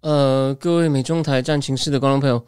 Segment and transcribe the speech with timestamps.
[0.00, 2.42] 呃，各位美中台战情室的观众朋友，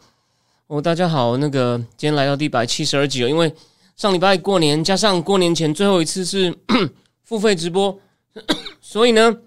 [0.65, 3.53] 哦，大家好，那个今天来到第一百七十二集哦，因为
[3.95, 6.57] 上礼拜过年加上过年前最后一次是
[7.23, 7.99] 付费直播，
[8.81, 9.37] 所以呢，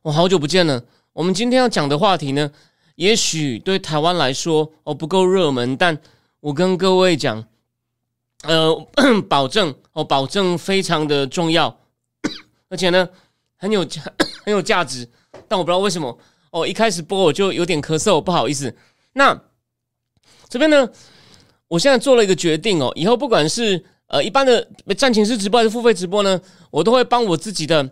[0.00, 0.82] 我好久不见了。
[1.12, 2.50] 我们今天要讲的话题呢，
[2.94, 5.98] 也许对台湾来说哦不够热门，但
[6.40, 7.44] 我跟各位讲，
[8.44, 8.74] 呃，
[9.28, 11.78] 保证哦，保证非常的重要，
[12.70, 13.06] 而且呢
[13.56, 14.02] 很有价
[14.46, 15.06] 很有价值，
[15.46, 16.18] 但我不知道为什么。
[16.50, 18.74] 哦，一开始播我就有点咳嗽，不好意思。
[19.12, 19.40] 那
[20.48, 20.88] 这边呢，
[21.68, 27.88] 我现在做了一个决定哦，以后不管是呃一般的战情式直播还是付费直播呢，我都会帮我自己的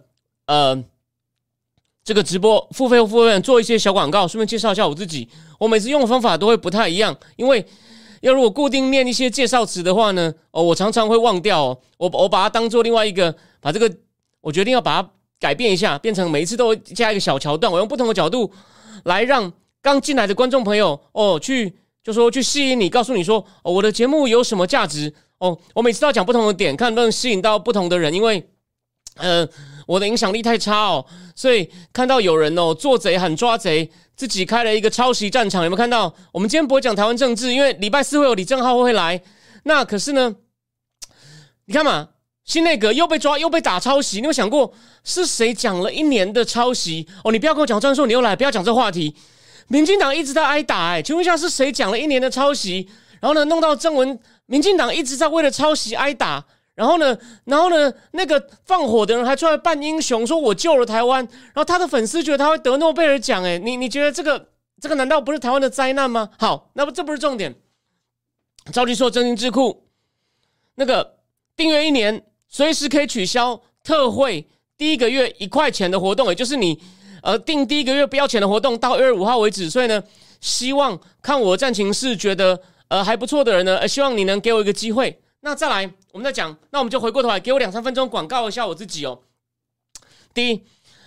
[0.47, 0.85] 呃
[2.03, 5.29] 这个直播付费或付费做一些小广告，顺便介绍一下我自己。
[5.59, 7.65] 我每次用的方法都会不太一样，因为
[8.23, 11.79] 要如果固定念一些介绍词的话呢，哦，我常常会忘掉哦。
[11.97, 13.93] 我我把它当做另外一个，把这个
[14.41, 15.11] 我决定要把它。
[15.41, 17.73] 改变一下，变成每一次都加一个小桥段。
[17.73, 18.53] 我用不同的角度
[19.05, 25.57] 来让刚进来的观众朋友哦，去就说去吸引你，告诉你说哦，我的节目有什么价值哦。
[25.75, 28.13] 我每次都要讲不同的点，看能不能吸引到不同的人。
[28.13, 28.51] 因为
[29.15, 29.49] 呃，
[29.87, 35.63] 我的影响力太差哦，所以看到有人哦做贼喊抓贼，自己开了一个抄袭战场。
[35.63, 36.13] 有没有看到？
[36.33, 39.23] 我们今天不会讲台湾政治，因为礼拜四会有李正浩会来。
[39.63, 40.35] 那可是呢，
[41.67, 42.09] 你看嘛。
[42.49, 44.23] 新内阁又被抓，又被打抄袭。
[44.23, 44.73] 你有想过
[45.05, 47.07] 是谁讲了一年的抄袭？
[47.23, 49.15] 哦，你不要跟我讲专说，你又来，不要讲这话题。
[49.69, 52.89] 民进党一直在挨打，哎，请问一下是谁讲了一年的抄袭？
[53.21, 56.43] 然后呢，弄到正文，民进党一直在为了抄袭挨打。
[56.75, 61.23] 然后呢，然后呢，那个放火的人还出来扮英雄，说我救了台湾。
[61.27, 64.49] 然后他的粉丝觉得他会得诺贝尔奖，哎，你你觉得这个
[64.81, 66.31] 这个难道不是台湾的灾难吗？
[66.39, 67.55] 好，那么这不是重点。
[68.73, 69.87] 赵局说真心智库
[70.77, 71.19] 那个
[71.55, 72.25] 订阅一年。
[72.49, 76.81] 随时可以取消特惠第一个月一块钱的活动，也就是你
[77.23, 79.69] 呃订第一个月不要钱的活动，到二月五号为止。
[79.69, 80.03] 所以呢，
[80.41, 85.21] 希望看我的战情是觉得呃还不错的人呢，呃希望你能给我一个机会。
[85.41, 89.21] 那再来，我们再讲，那我们就回过头来，给我两三分钟广告一下我自己哦。
[90.35, 90.65] 第一，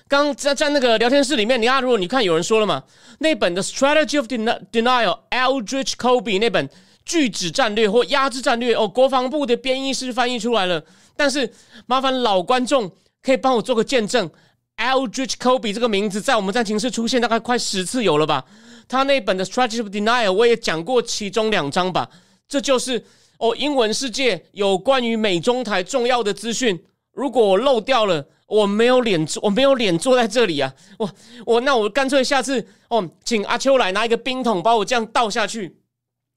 [0.08, 2.84] 刚在在那个聊天室里面，你啊，如果你看有人说了嘛，
[3.20, 6.70] 那本的 Strategy of Denial，Aldrich Kobe 那本
[7.04, 10.84] 拒止战略或压制战略哦，国防部的编译师翻译出来了。
[11.16, 11.52] 但是
[11.86, 12.92] 麻烦老观众
[13.22, 14.30] 可以帮我做个见证
[14.78, 18.46] ，Aldrich Kobe 这个名字在我们战情室出现大概快十次有了吧？
[18.88, 22.10] 他那本的 Strategy of Denial 我也讲过其中两章吧。
[22.48, 23.06] 这就是
[23.38, 26.84] 哦，英文世界有关于美中台重要的资讯。
[27.14, 30.74] 如果我漏掉了，我没有脸坐，我没有脸坐在这里啊！
[30.98, 31.10] 我
[31.46, 35.78] 我那我干脆下次哦，请阿秋来拿一个冰桶把我这样倒下去。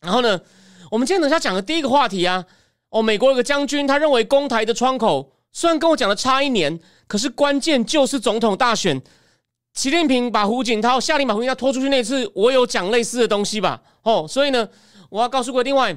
[0.01, 0.41] 然后呢，
[0.91, 2.45] 我们今天等下讲的第一个话题啊。
[2.95, 6.79] 哦，美国有个将军，他认为公台的窗口虽然跟我讲的差一年，
[7.09, 9.03] 可是关键就是总统大选。
[9.73, 13.83] 习近平把胡锦涛下令把胡锦涛拖出去那次，我有讲类似的东西吧？
[14.03, 14.69] 哦，所以呢，
[15.11, 15.97] 我要告诉各位，另外，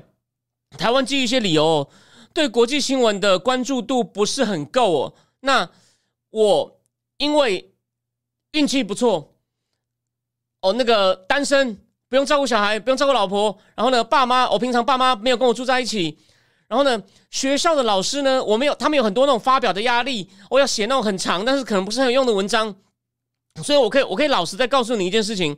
[0.76, 1.88] 台湾基于一些理由，
[2.34, 5.14] 对国际新闻的关注度不是很够哦。
[5.42, 5.70] 那
[6.32, 6.80] 我
[7.18, 7.76] 因为
[8.54, 9.36] 运气不错，
[10.62, 16.18] 哦，那个单身，不用照顾小孩，不用照顾老婆，然后呢，爸妈，我平常爸妈没有跟我住在一起。
[16.68, 22.76] 然后呢，学校的老师呢，我们有他们有很多那种发表的压力，我要写那种很长，但是可能不是很有用的文章，
[23.64, 25.58] 所以我可以我可以老实再告诉你一件事情，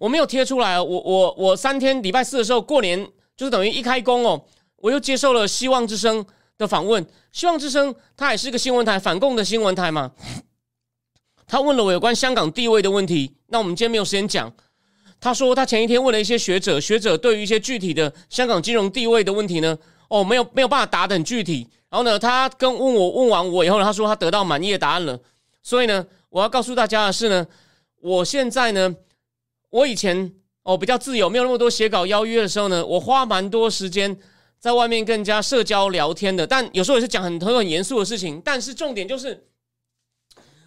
[0.00, 0.80] 我没有贴出来。
[0.80, 4.44] 我我我三天礼拜四的时候过年，就是等于一开工哦，
[4.76, 6.24] 我又接受了希望之声
[6.58, 7.06] 的访问。
[7.30, 10.10] 希望之声它也是个新闻台，反共的新闻台嘛。
[11.46, 14.52] 他问了我有关香港地位的问题，那我们今天没有时间讲。
[15.20, 19.78] 他说他前一天问了一些学者，学者对于一些具体的香港金融地位的问题呢。
[20.12, 21.66] 哦，没有没有办法答的很具体。
[21.88, 25.18] 然后呢，他跟问我问完我以后，他说他得到满意的答案了。
[25.62, 27.46] 所以呢，我要告诉大家的是呢，
[28.02, 28.94] 我现在呢，
[29.70, 30.30] 我以前
[30.64, 34.14] 哦比较自由，没有那么多写稿邀约的时候呢，我花蛮多时间
[34.58, 36.46] 在外面跟人家社交聊天的。
[36.46, 38.38] 但有时候也是讲很很很严肃的事情。
[38.44, 39.46] 但是重点就是，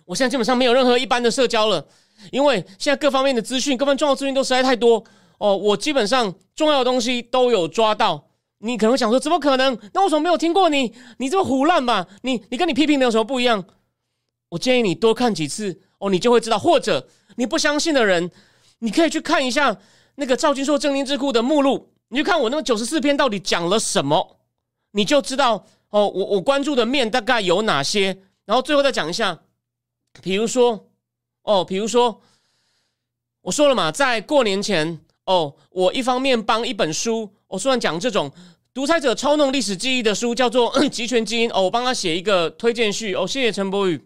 [0.05, 1.85] 我现在基本上没有任何一般的社交了，
[2.31, 5.03] 因为现在各方面的资讯，各方面重要资讯都实在太多
[5.37, 5.55] 哦。
[5.55, 8.27] 我基本上重要的东西都有抓到。
[8.59, 9.77] 你可能会想说，怎么可能？
[9.93, 10.93] 那为什么没有听过你？
[11.17, 12.07] 你这么胡乱吧？
[12.21, 13.63] 你你跟你批评的有什么不一样？
[14.49, 16.57] 我建议你多看几次哦，你就会知道。
[16.57, 18.31] 或者你不相信的人，
[18.79, 19.77] 你可以去看一下
[20.15, 24.37] 那个赵君硕正经智库的目录，你就看我那个九十四篇到底讲了什么，
[24.91, 28.21] 你就知道哦，我我关注的面大概有哪些。
[28.45, 29.41] 然后最后再讲一下，
[30.21, 30.87] 比如说
[31.41, 32.21] 哦，比如说
[33.41, 38.31] 我说了嘛，在过年前哦，我一方面帮一本书，我虽然讲这种
[38.73, 44.01] 独裁者操弄历史记忆的书，叫做 《集权基因》哦，我帮他写一个推荐序哦，谢谢陈柏宇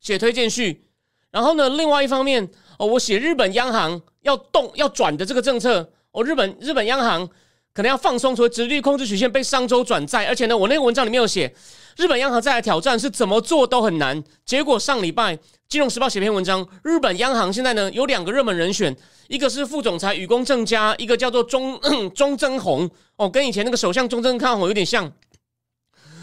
[0.00, 0.84] 写推荐序。
[1.30, 2.48] 然后呢，另外一方面
[2.78, 4.02] 哦，我写日本央行。
[4.24, 7.28] 要动要转的这个政策，哦，日本日本央行
[7.74, 11.54] 可能要放松，所以直率控制曲线被上周转债，而且呢，我那个文章里面有写，
[11.96, 14.22] 日本央行再来挑战是怎么做都很难。
[14.44, 15.36] 结果上礼拜
[15.68, 18.96] 《金融时报》写篇文章，日本央行现在呢有两个热门人选，
[19.28, 21.80] 一个是副总裁宇宫正佳，一个叫做中
[22.14, 25.12] 中曾宏，哦，跟以前那个首相中曾康弘有点像。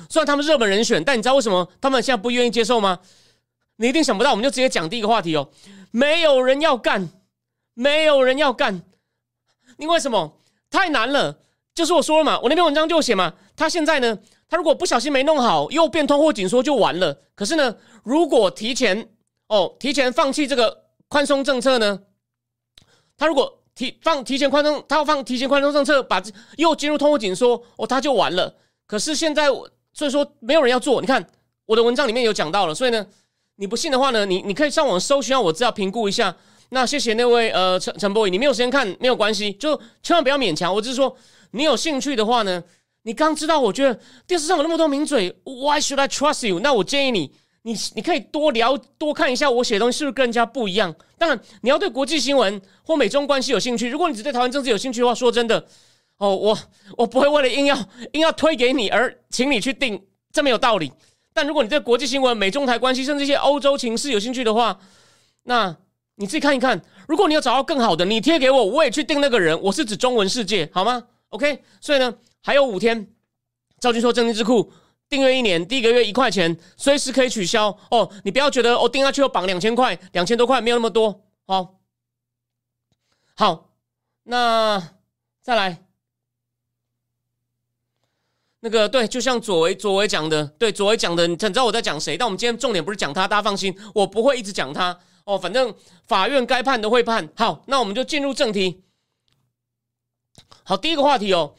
[0.10, 3.00] 虽然他们热门人选，但你知道为什么他们现在不愿意接受吗？
[3.78, 5.50] 你一定想不到，我们就直接讲第一个话题哦，
[5.92, 7.10] 没有人要干。
[7.74, 8.84] 没有人要干，
[9.78, 10.38] 因为什么？
[10.70, 11.40] 太难了。
[11.74, 14.20] 就是我说了嘛，我那篇文章就写嘛，他现在呢，
[14.51, 17.21] 他如果不小心没弄好，又变通货紧缩就完了。
[17.36, 19.09] 可是呢，如果提前
[19.48, 22.01] 哦，提前放弃这个宽松政策呢，
[23.18, 26.21] 他如果提放提前宽松，他要放提前宽松政策，把
[26.57, 28.53] 又进入通货紧缩，哦，他就完了。
[28.86, 29.48] 可是现在，
[29.94, 31.00] 所以说没有人要做。
[31.00, 31.25] 你看
[31.65, 33.07] 我的文章里面有讲到了，所以呢，
[33.56, 36.36] 你不信的话呢，你你可以上网搜寻，我资料评估一下。
[36.71, 40.74] 那谢谢那位呃陈陈博宇，你没有时间看没有关系，就千万不要勉强。
[40.75, 41.15] 我只是说，
[41.51, 42.62] 你有兴趣的话呢，
[43.03, 46.59] 你刚知道，我觉得电视上有那么多名嘴，Why should I trust you？
[46.59, 47.31] 那我建议你，
[47.63, 50.94] 你你可以多聊多看一下我写的东西是不是跟人家不一样。
[51.18, 53.89] 当然，你要对国际新闻或美中关系有兴趣。
[53.89, 55.65] 如果你只对台湾政治有兴趣的话，说真的，
[56.18, 56.57] 哦，我
[56.98, 57.75] 我不会为了硬要
[58.13, 60.01] 硬要推给你而请你去定，
[60.31, 60.92] 这没有道理。
[61.33, 64.80] 但如果你对国际新闻、美中台关系，甚至一些欧洲情势有兴趣的话，
[65.44, 65.75] 那。
[66.15, 69.59] 你自己看一看，如果你有找到更好的，你贴给我，我也去定那个人。
[69.59, 73.14] 我是指中文世界，好吗？OK，所以呢，还有五天。
[73.80, 74.72] 赵军说，正经智库
[75.10, 78.12] 订阅一年，第一个月一块钱，随时可以取消哦。
[78.24, 81.26] 你不要觉得我订下去又绑两千块，两千多块没有那么多。
[81.48, 81.80] 好，
[83.36, 83.72] 好，
[84.24, 84.96] 那
[85.42, 85.84] 再来
[88.60, 92.16] 那个对，就像左为左为讲的，对左为讲的，你知道我在讲谁？
[92.16, 95.00] 但我们今天重点不是讲他，大家放心，我不会一直讲他。
[95.26, 95.74] 哦，反正
[96.06, 97.28] 法院该判的会判。
[97.36, 98.84] 好，那我们就进入正题。
[100.64, 101.56] 好，第一个话题哦，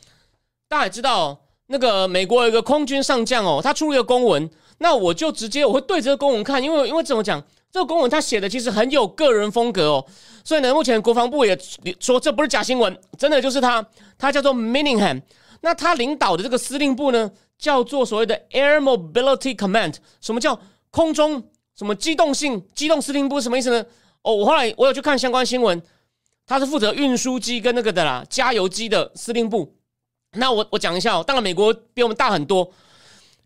[0.73, 4.49] 大家也知道，那个美国有一个空军上将哦，他出了一个公文，
[4.79, 10.07] 那我就直接我会对着公文看，因为因为怎么讲，这个公文他写的其实很有个人风格哦，
[10.43, 11.55] 所以呢，目前国防部也
[12.01, 13.87] 说这不是假新闻，真的就是他，
[14.17, 15.21] 他叫做 Minningham，
[15.61, 20.59] 那他领导的这个司令部呢，叫做所谓的 Air Mobility Command，什么叫
[20.91, 21.45] 空中？
[21.77, 23.85] 什么机动性机动司令部什么意思呢？
[24.23, 25.83] 哦，我后来我有去看相关新闻，
[26.47, 29.75] 他是负责运输机跟那个的啦，加油机的司令部。
[30.37, 32.71] 那我我讲一下哦，当然美国比我们大很多，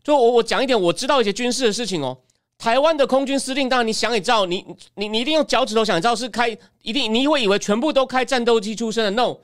[0.03, 2.17] 就我我讲一点我知道一些军事的事情哦。
[2.57, 9.37] 台湾的空军司令，当然你想也知道，你你你一定用脚趾头想知道是开，一定你会以为全部都开战斗机出身的？No，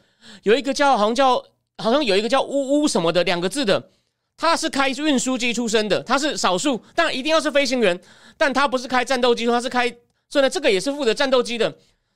[0.43, 1.43] 有一个叫好像叫
[1.77, 3.89] 好像有一个叫呜呜什么的两个字的。
[4.35, 7.97] 他是开运输机出身的，他是少数，但一定要是飞行员，
[8.35, 9.87] 但他不是开战斗机，他是开，
[10.27, 11.71] 所以呢，这个也是负责战斗机的。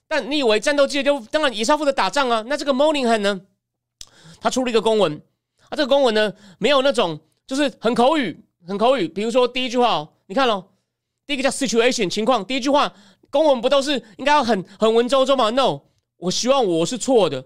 [0.08, 2.44] 但你以为战斗机就当然也是要负责打仗啊？
[2.48, 3.40] 那这个 Morning 呢？
[4.40, 5.22] 他出了一个公文，
[5.70, 9.08] 啊，这个公文呢没有那种就是很口语，很口语。
[9.08, 10.72] 比如说第一句话哦，你看咯，
[11.26, 12.92] 第一个叫 situation 情况，第一句话
[13.30, 15.82] 公文不都是应该要很很文绉绉吗？No，
[16.18, 17.46] 我希望我是错的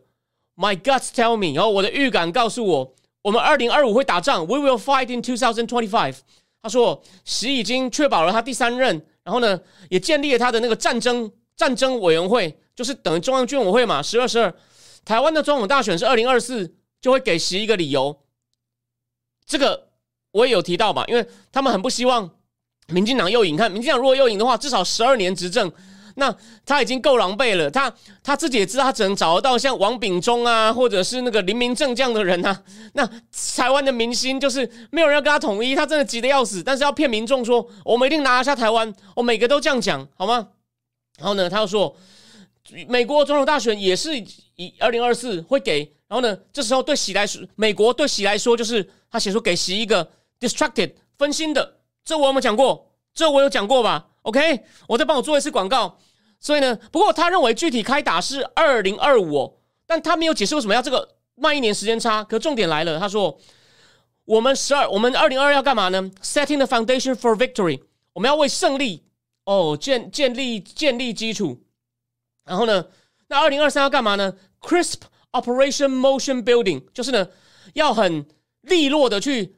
[0.55, 2.93] ，My guts tell me，然后我的预感告诉我。
[3.23, 6.17] 我们二零二五会打仗，We will fight in two thousand twenty five。
[6.63, 14.01] 他说，习已经确保了他第三任，然后呢，也建立了他的那个战争战争委员会，就是等于中央军委会嘛。
[14.01, 14.51] 十二十二，
[15.05, 18.17] 台湾的总统大选是二零二四，就会给十一个理由。
[19.45, 19.89] 这个
[20.31, 22.29] 我也有提到吧，因为他们很不希望
[22.87, 23.57] 民进党又赢。
[23.57, 25.69] 看民进党如果又赢的话，至少十二年执政。
[26.15, 27.91] 那他已经够狼狈了，他
[28.21, 32.63] 他自己也知道，他只能找得到像王炳忠啊，或者是那个林明正这样的人啊。
[32.93, 33.09] 那
[33.55, 40.49] 台湾的明星就是没有人要跟他统一，他真的急得要死，但是要骗民众说我们一定拿下台湾，我每个都这样讲好吗？
[41.17, 41.95] 然后呢，他又说
[42.89, 44.17] 美国总统大选也是
[44.55, 52.91] 以二零二四会给，然后呢，这时候对喜来说，美国对喜来说就是他写出给喜一个 distracted 分心的，这我有没有讲过？
[53.13, 55.97] 这我有讲过吧？OK，我再帮我做一次广告。
[56.37, 62.21] 所以呢，不过他认为具体开打是二零二五，但他没有解释为什么要这个慢一年时间差。
[62.25, 63.39] 可重点来了，他说
[64.25, 69.05] 我们十二，我们二零二要干嘛呢？Setting the foundation for victory，我们要为胜利
[69.45, 71.63] 哦建建立建立基础。
[72.43, 72.87] 然后呢，
[73.29, 77.27] 那二零二三要干嘛呢 crisp operation motion building，就是呢
[77.73, 78.25] 要很
[78.61, 79.55] 利落的去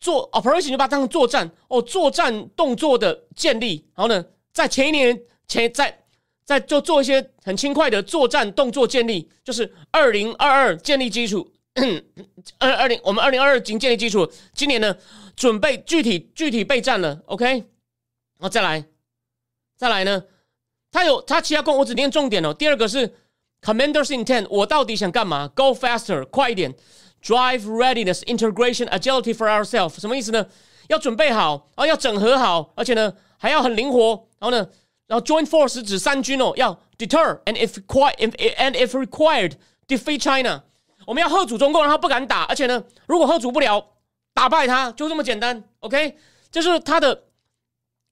[0.00, 3.88] 做 operation，就把它当成作战哦，作战动作的建立。
[3.94, 6.04] 然后呢，在前一年前在
[6.44, 11.50] 在就做一些很轻快的作战动作建立，就是二零二二建立基础，
[12.58, 14.94] 二二零我们二零二二已经建立基础，今年呢
[15.34, 17.64] 准备具体具体备战了，OK，然
[18.40, 18.84] 后再来
[19.76, 20.22] 再来呢，
[20.92, 22.52] 他有他其他功我只念重点哦。
[22.52, 23.14] 第二个是
[23.64, 26.74] Commander's intent，我到底想干嘛？Go faster，快一点
[27.22, 30.46] ，Drive readiness integration agility for ourselves，什么意思呢？
[30.88, 34.68] 要准备好，然后要整合好，而且呢还要很灵活，然后呢。
[35.06, 39.52] 然后 join force 指三军哦，要 deter and if required and if required
[39.86, 40.62] defeat China。
[41.06, 43.86] 我们要喝阻中共，让他不敢打，而且呢，如果喝阻不了，
[44.32, 45.62] 打败他，就这么简单。
[45.80, 46.16] OK，
[46.50, 47.24] 这是他的。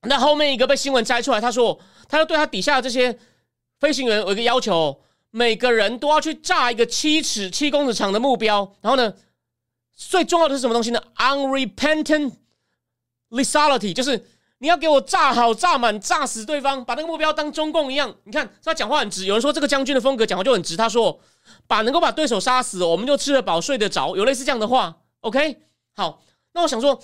[0.02, 1.80] 那后面一个被新闻摘出来，他说，
[2.10, 3.18] 他要对他底下的这些
[3.80, 5.00] 飞行员有一个要求，
[5.32, 8.72] 每个人都要去炸一个七尺七公尺长的目标。
[8.80, 9.12] 然后呢，
[9.96, 12.34] 最重要的是什么东西呢？Unrepentant
[13.30, 14.28] lethality，就是。
[14.62, 18.14] 你要给我炸好、炸满、炸死对方，把那个目标当中共一样。
[18.22, 20.76] 你看他讲话很直，有人说这个将军的风格讲话就很直。
[20.76, 21.18] 他说
[21.66, 24.98] ：“把能够把对手杀死，我们就吃得饱、睡得着。”有类似这样的话。
[25.22, 25.60] OK，
[25.96, 26.22] 好。
[26.52, 26.96] 那我想说，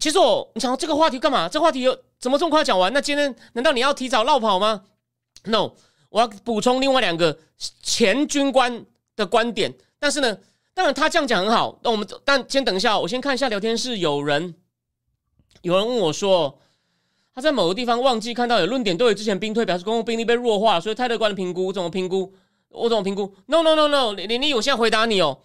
[0.00, 1.48] 其实我你想这个话题干嘛？
[1.48, 2.92] 这话题又怎么这么快讲完？
[2.92, 4.82] 那今天难道你要提早绕跑吗
[5.44, 5.74] ？No，
[6.08, 7.38] 我要补充另外两个
[7.82, 8.84] 前军官
[9.16, 9.72] 的观点。
[9.98, 10.38] 但是呢，
[10.74, 11.78] 当然他这样讲很好。
[11.82, 14.54] 那我们但先等一下，我先看一下聊天室，有人
[15.62, 16.58] 有人问我说。
[17.34, 22.34] 他在某个地方忘记看到有论点，对于之前兵退表示公共兵力被弱化，所以太乐观的评估怎么评估？
[22.68, 25.38] 我怎么评估？No No No No，林立，我现在回答你哦。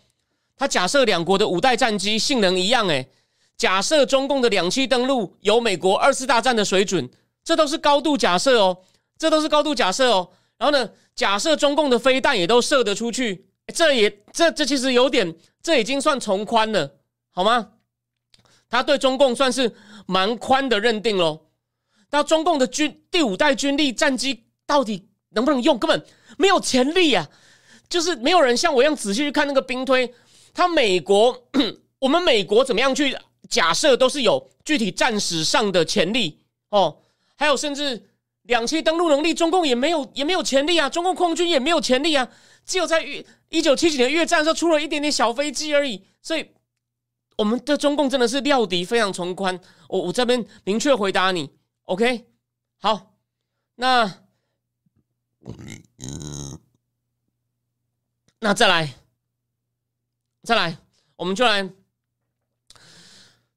[0.58, 3.08] 他假设两国的五代战机性能一样，诶，
[3.55, 7.08] 假设中共的两栖登陆有美国二次大战的水准，
[7.43, 8.75] 这都是高度假设哦，
[9.20, 10.29] 这都是高度假设哦。
[10.63, 16.89] 然后呢，假设中共的飞弹也都射得出去，这也这这其实有点，这已经算从宽了，
[17.32, 17.72] 好吗？
[18.70, 21.48] 他对中共算是蛮宽的认定喽。
[22.12, 25.77] 那中共的军第五代军力战机到底能不能用？
[25.77, 26.01] 根本
[26.38, 27.29] 没有潜力啊！
[27.89, 30.13] 就是没有人像我一样仔细去看那个兵推。
[30.53, 31.46] 他美国，
[32.00, 33.13] 我们美国怎么样去
[33.50, 36.39] 假设都是有具体战史上的潜力
[36.70, 37.00] 哦。
[37.36, 38.01] 还有甚至
[38.44, 40.90] 两栖登陆能力，中共也没有也没有潜力啊。
[40.90, 42.28] 中共空军也没有潜力啊。
[42.66, 46.06] 只有在越一九七几年越战的时候出了一点点小飞机而已。
[46.22, 46.50] 所以
[47.38, 49.60] 我们的中共真的是料敌非常从宽。
[49.90, 51.50] 我我这边明确回答你。
[51.84, 52.26] OK，
[52.78, 53.14] 好，
[53.76, 54.20] 那
[58.40, 58.94] 那再来，
[60.44, 60.78] 再来，
[61.18, 61.70] 我们就来。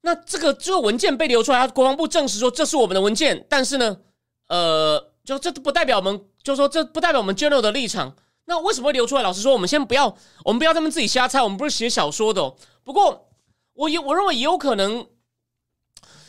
[0.01, 3.99] 那这个这个文件被流出来，国防部证实说这是我们的文件，但是呢，
[4.47, 8.15] 呃，就这不代表我们，就说这不代表我们 General 的立场。
[8.45, 9.21] 那为什么会流出来？
[9.21, 12.55] 老实说，我们先不要，我们不要这么自己瞎猜，我们不是写小说的。
[12.83, 13.29] 不过，
[13.73, 15.07] 我有我认为也有可能。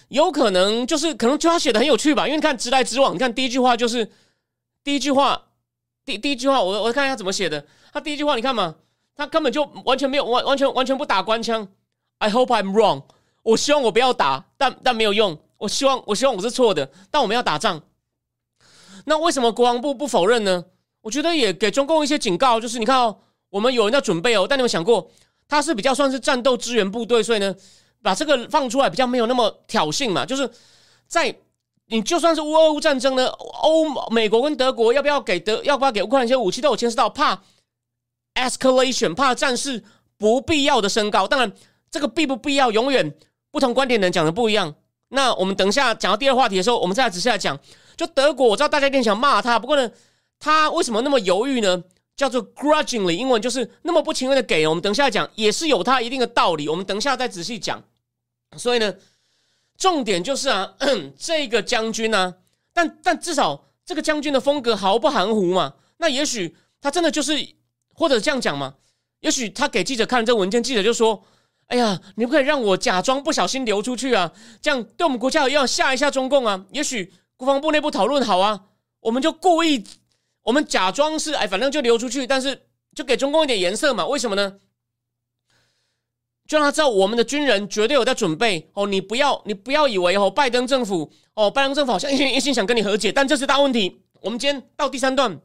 [0.08, 4.10] 有可能就是可能就他写的很有趣吧，因为你看直来直往，你看第一句话就是
[4.82, 5.48] 第一句话，
[6.06, 7.66] 第第一句话，我我看一下怎么写的。
[7.92, 8.76] 他第一句话你看嘛，
[9.14, 11.68] 他根本就完全没有完完全完全不打官腔。
[12.20, 13.02] I hope I'm wrong，
[13.42, 15.38] 我希望我不要打，但但没有用。
[15.58, 17.82] 我希望我希望我是错的，但我们要打仗。
[19.08, 20.64] 那为什么国防部不否认呢？
[21.00, 23.18] 我觉得也给中共一些警告，就是你看哦，
[23.50, 25.10] 我们有人在准备哦，但你们想过，
[25.48, 27.54] 他是比较算是战斗支援部队，所以呢。
[28.00, 30.48] 把这个放出来比较没有那么挑衅嘛，就是
[31.08, 31.34] 在
[31.86, 37.42] 你就算是乌俄乌战争呢，欧美国跟德国要不要给德要不要给乌克兰一些武器都有牵涉到，怕
[38.36, 39.82] escalation，怕战事
[40.16, 41.26] 不必要的升高。
[41.26, 41.52] 当然，
[41.90, 43.12] 这个必不必要，永远
[43.50, 44.72] 不同观点的人讲的不一样。
[45.08, 47.58] 那我们等一下讲到第二话题的时候，我们再来仔细来讲。
[47.98, 49.90] 就德国，我知道大家一定想骂他，不过呢，
[50.38, 51.82] 他为什么那么犹豫呢？
[52.16, 54.66] 叫做 grudgingly，英文就是那么不情愿的给。
[54.66, 57.80] 我们等一下讲也是有他一定的道理，我们等一下再仔细讲。
[58.56, 58.94] 所以呢，
[59.76, 60.74] 重点就是啊，
[61.16, 62.34] 这个将军呢，
[62.72, 65.74] 但但至少这个将军的风格毫不含糊嘛。
[65.98, 67.34] 那也许他真的就是，
[67.94, 68.74] 或者这样讲嘛，
[69.20, 71.24] 也许他给记者看了这文件，记者就说
[71.68, 78.64] ：“哎呀，你不可以让我假装不小心流出去啊，这样对我们国家要吓一下中共啊。”也许国防部内部讨论好啊，
[79.00, 79.82] 我们就故意。
[80.42, 84.04] 我们假装是哎，反正就流出去，但是就给中共一点颜色嘛？
[84.06, 84.58] 为什么呢？
[86.48, 88.88] 就让他知道我们的军人绝对有在准备哦。
[88.88, 94.02] 你不要，你不要以为哦，拜登政府哦，拜登政府好像一心一心想跟你和解，但这是大问题。
[94.20, 95.40] 我们今天到第三段，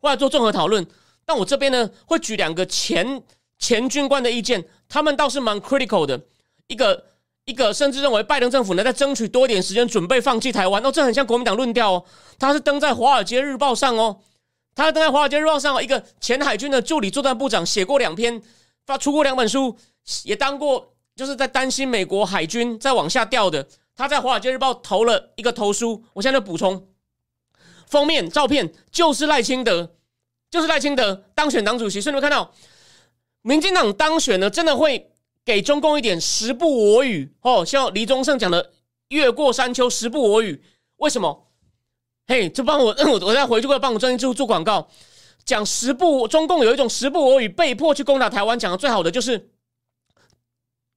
[0.00, 0.84] 我来做综合讨论。
[1.24, 3.22] 但我这边呢，会举两个前
[3.58, 6.20] 前军官的意见，他们倒是蛮 critical 的。
[6.66, 7.09] 一个。
[7.50, 12.04] 一个甚至认为拜登政府呢在争取多一点时间准备放弃台湾哦，这很像国民党论调哦。
[12.38, 14.20] 他是登在《华尔街日报》上哦。
[14.76, 18.40] 他登在《华尔街日报》上哦，一个前海军的助理作战部长写过两篇，
[18.86, 19.76] 发出过两本书，
[20.22, 23.66] 也当过就是在担心美国海军在往下掉的。
[23.96, 26.86] 他在《华尔街日报》投了一个投书，我现在就补充，
[27.86, 29.96] 封面照片就是赖清德，
[30.50, 32.00] 就是赖清德当选党主席。
[32.00, 32.54] 所以你们看到，
[33.42, 35.09] 民进党当选呢，真的会
[35.44, 38.72] 给中共一点时不我与哦，像李宗盛讲的
[39.08, 40.62] “越过山丘，时不我与”。
[40.98, 41.48] 为什么？
[42.26, 44.88] 嘿，就帮我， 我我再回去过来帮我专业做做广告，
[45.44, 49.50] 讲时不中共有一种时不我与，被迫去攻打台湾，讲的最好的就是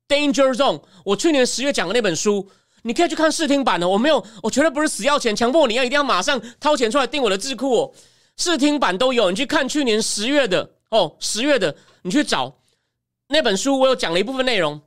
[0.08, 0.82] Danger Zone。
[1.06, 2.50] 我去年十月讲的那本书。
[2.86, 7.94] 你可以去看试听版的，我没有，我绝对不是死要钱，强迫你要一定要马上掏钱出来订我的智库哦。
[8.36, 12.54] 试听版都有，你去看去年十月的哦，十月的，你去找
[13.34, 14.80] 那本书，我有讲了一部分内容。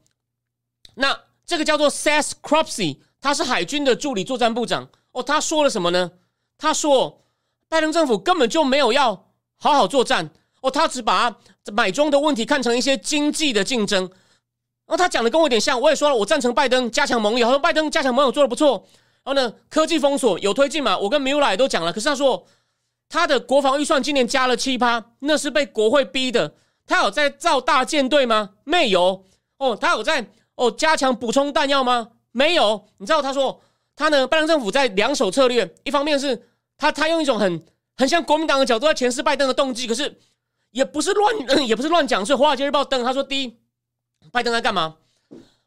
[0.94, 6.12] 那这个叫做 Seth c r o p s y 他是海军的助理作战部长哦，他说了什么呢？
[6.56, 7.24] 他说
[7.68, 11.36] 拜登政府根本就没有要好好作战哦，他只把
[11.72, 14.04] 买中的问题看成一些经济的竞争。
[14.04, 17.46] 然后他讲的跟我有点像，我也说了，我赞成拜登加强盟友。
[17.48, 18.86] 他说拜登加强盟友做的不错。
[19.24, 20.96] 然后呢，科技封锁有推进嘛？
[20.96, 21.92] 我跟米拉也都讲了。
[21.92, 22.46] 可是他说
[23.08, 26.54] 他的国防预算今年加了七趴，那是被国会逼的。
[26.86, 28.50] 他有在造大舰队吗？
[28.64, 29.24] 没有。
[29.58, 32.08] 哦，他有在哦加强补充弹药吗？
[32.32, 32.86] 没有。
[32.98, 33.60] 你知道他说
[33.94, 34.26] 他呢？
[34.26, 37.64] 拜登政府在两手策略，一方面是他他用一种很
[37.96, 40.20] 很像国民党的角度在诠释拜登的动机，可是
[40.70, 41.34] 也不是乱
[41.66, 42.24] 也不是乱讲。
[42.24, 43.58] 所以《华尔街日报》登他说第一。
[44.32, 44.96] 拜登在干嘛？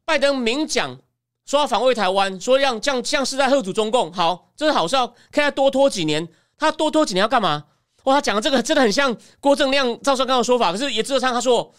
[0.06, 0.98] 拜登明讲
[1.46, 4.12] 说要防卫台湾，说让像像是在贺阻中共。
[4.12, 6.28] 好，这是好事，要看他多拖几年。
[6.58, 7.66] 他多拖几年要干嘛？
[8.04, 10.72] 哇，他讲的这个真的很像郭正亮、赵少刚的说法。
[10.72, 11.74] 可是也值得参他说，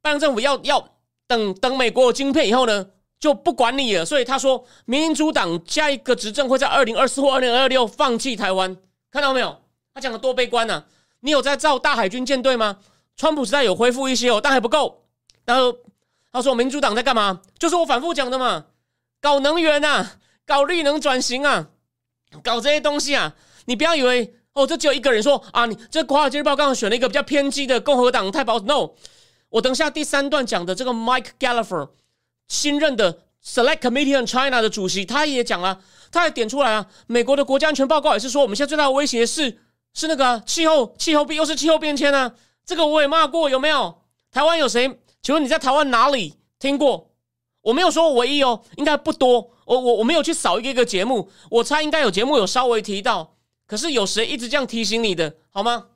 [0.00, 0.88] 拜登政府要要
[1.26, 2.86] 等等美国晶片以后呢，
[3.18, 4.04] 就不管你了。
[4.04, 8.76] 所以他说，民主党下一个执政会在二零二四或二零二六放弃台湾。
[9.10, 9.60] 看到没有？
[9.94, 10.84] 他讲的多悲观呢？
[11.20, 12.78] 你有在造大海军舰队吗？
[13.16, 15.04] 川普时代有恢复一些哦，但还不够。
[15.44, 15.76] 然后。
[16.36, 17.42] 他说：“民主党在干嘛？
[17.60, 18.64] 就是我反复讲的嘛，
[19.20, 21.68] 搞能源啊，搞绿能转型啊，
[22.42, 23.36] 搞这些东西啊。
[23.66, 25.66] 你不要以为哦，这只有一个人说啊。
[25.66, 28.58] 你这《华尔街日报》刚好选了一个比较偏激的共和党太保。
[28.60, 28.90] No，
[29.50, 31.90] 我等下第三段讲的这个 Mike Gallagher
[32.48, 36.86] 新任的 Select Committee on China 的主席，他也讲了，他也点出来啊。
[37.06, 39.58] 美国的国家安全报告也是说，我们现在最大的威胁是
[39.92, 42.32] 是那个气候气候变又是气候变迁啊。
[42.64, 44.02] 这个我也骂过，有没有？
[44.30, 47.10] 台湾有谁？”请问你在台湾哪里听过？
[47.62, 49.50] 我没有说唯一哦，应该不多。
[49.64, 53.33] 我我我没有去扫一个一个节目，我猜应该有节目有稍微提到。
[53.74, 55.86] 可是有谁一直这样提醒你的，好吗？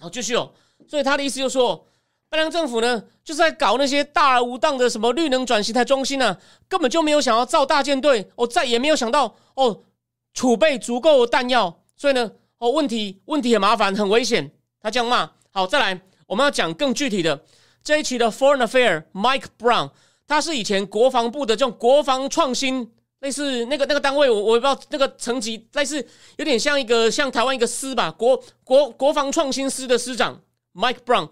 [0.00, 0.50] 好，继续哦。
[0.88, 1.86] 所以他的意思就是说，
[2.28, 6.36] 拜登政府呢，就是在搞那些大而无当的什么绿能转型台中心呢，
[6.68, 9.84] 根本就没有想要造大舰队，哦，再也没有想到哦，
[10.32, 11.80] 储备足够弹药。
[11.94, 14.50] 所以呢，哦，问题问题很麻烦，很危险。
[14.80, 15.30] 他这样骂。
[15.52, 17.44] 好，再来，我们要讲更具体的。
[17.84, 19.92] 这一期的 Foreign Affair Mike Brown，
[20.26, 22.90] 他是以前国防部的这种国防创新，
[23.24, 26.06] 类似那个那个单位，我我也不知道那个层级，类似
[26.36, 30.42] 有点像一个像台湾一个司吧，国国国防创新司的司长
[30.74, 31.30] Mike Brown，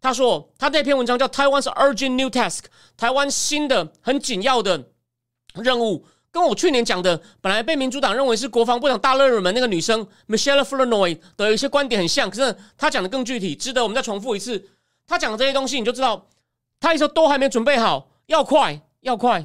[0.00, 2.60] 他说他那篇文章叫台湾是 Urgent New Task，
[2.96, 4.84] 台湾新的很紧要的
[5.54, 14.70] 任务，跟我去年讲的本来被民主党认为是国防部长大热门那个女生 Michelle Flournoy 的一些观点很像，可是他讲的更具体，值得我们再重复一次。
[15.08, 16.28] 他讲的这些东西，你就知道，
[16.78, 19.44] 他一说都还没准备好，要快，要快，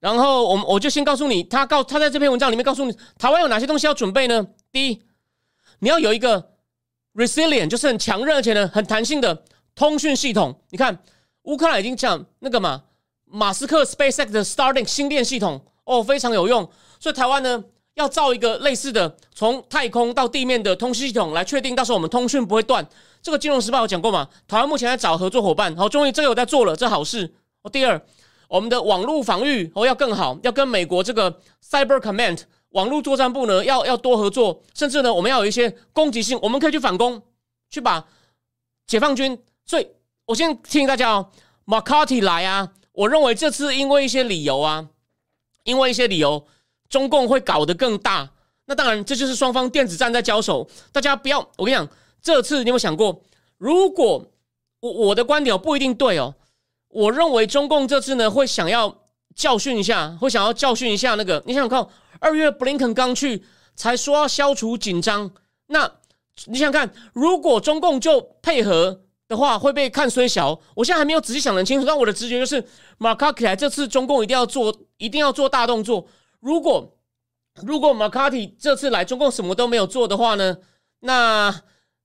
[0.00, 4.46] 然后我们我就先告诉你，他告他在这篇文章里面告诉你，台湾有哪些东西要准备呢？
[4.72, 5.02] 第一，
[5.78, 6.52] 你要有一个
[7.14, 10.60] resilient，就是很强韧而且呢很弹性的通讯系统。
[10.70, 10.98] 你看，
[11.42, 12.82] 乌克兰已经讲那个嘛，
[13.26, 16.68] 马斯克 SpaceX 的 Starlink 星链系统，哦，非常有用。
[16.98, 17.62] 所以台湾呢？
[17.94, 22.86] 要造一个类似的从太空到地面的通讯系统，来确定到时候我们通讯不会断。
[23.20, 24.26] 这个《金融时报》有讲过嘛？
[24.46, 27.34] 台湾目前在找合作伙伴，好，终于这个有在做了，这好事。
[27.62, 28.00] 哦，第二，
[28.50, 37.22] 我们的网络防御哦要更好，要跟美国这个 Cyber Command 网络作战部呢要要多合作，甚至呢我们要有一些攻击性，我们可以去反攻，
[37.70, 38.04] 去把
[38.88, 39.38] 解放军。
[39.64, 39.86] 所以
[40.26, 41.30] 我先提醒大家哦
[41.64, 44.88] ，McCarthy 来啊，我认为这次因为一些理由啊，
[45.62, 46.44] 因为一些理由。
[46.88, 48.28] 中共会搞得更大，
[48.64, 50.68] 那当然这就是双方电子战在交手。
[50.90, 51.88] 大家不要，我跟你讲，
[52.20, 53.22] 这次你有没有想过，
[53.58, 54.26] 如果
[54.80, 56.34] 我我的观点不一定对哦，
[56.90, 58.94] 我认为中共这次呢会想要
[59.34, 61.42] 教训一下，会想要教训一下那个。
[61.46, 61.86] 你想看，
[62.18, 63.42] 二月布林肯刚去
[63.74, 65.30] 才说要消除紧张，
[65.68, 65.90] 那
[66.46, 70.60] 你想看，如果中共就配合的话，会被看衰小。
[70.74, 72.62] 我现在还没有仔细想得清楚，但我的直觉就是，
[72.98, 76.06] 马卡起来这次中共一定要做，一定要做大动作。
[76.40, 76.96] 如果
[77.62, 80.56] 如果马卡提这次来中共什么都没有做的话呢？
[81.00, 81.54] 那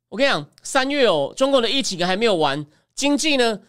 [0.10, 3.60] 我跟你讲，三月哦，中共的疫情还没有完，经济呢？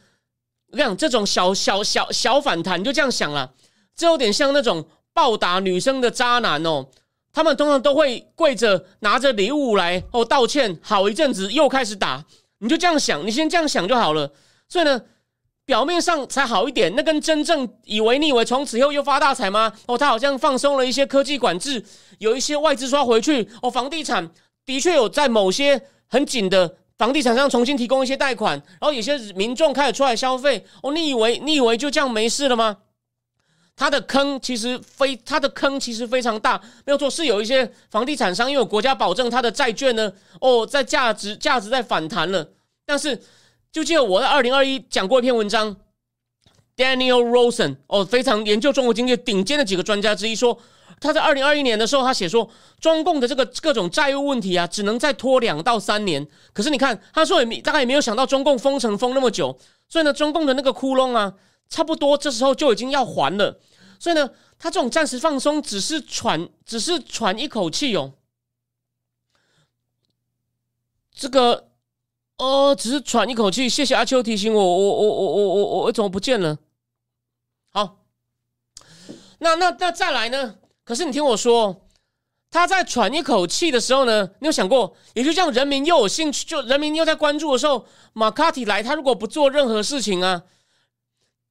[0.76, 3.50] 我跟你讲，这种小小小小反弹，就这样想了，
[3.96, 6.86] 这有点像那种暴打女生的渣男哦。
[7.32, 12.22] 他们通常都会跪着拿着礼物来哦道歉，好一阵子又开始打，
[12.58, 14.30] 你就这样想，你先这样想就好了。
[14.68, 15.00] 所以呢，
[15.64, 19.72] 表面上才好一点，那跟真正以为你以为从此以后又发大财吗？
[19.86, 21.82] 哦，他好像放松了一些科技管制，
[22.18, 24.30] 有一些外资刷回去哦，房地产
[24.66, 32.78] 的确有在某些很紧的房地产商重新提供一些贷款，然后有些民众开始出来消费哦，你以为你以为就这样没事了吗？
[33.78, 42.48] 它的坑其实非它的坑其实非常大，没有错，是有一些房地产商因为国家保证它的债券呢，哦，在价值价值在反弹了。
[42.86, 43.20] 但是
[43.70, 45.76] 就记得我在二零二一讲过一篇文章
[46.74, 50.58] ，Daniel Rosen 哦，非常研究中国经济顶尖的几个专家之一，说
[51.00, 52.48] 他在二零二一年的时候，他写说
[52.80, 56.26] 中共的这个各种债务问题啊，只能再拖两到三年。
[56.52, 61.34] 可是你看，他说也没大概也没有想到中共封城封那么久，所以呢，中共的那个窟窿啊。
[61.68, 63.58] 差不多，这时候就已经要还了，
[63.98, 68.12] 所以呢，他这种暂时放松，只是喘，只是喘一口气哦。
[71.12, 71.70] 这个，
[72.38, 73.68] 哦，只是喘一口气。
[73.68, 76.56] 谢谢阿秋提醒我我，我我我我我我怎么不见了？
[77.72, 78.04] 好，
[79.40, 80.54] 那那那再来呢？
[80.86, 81.82] 可是你听我说，
[82.48, 90.44] 他在喘一口气的时候呢，你有想过，也就像，人民又有兴趣，就人民又在关注的时候，马卡提来，他如果不做任何事情啊？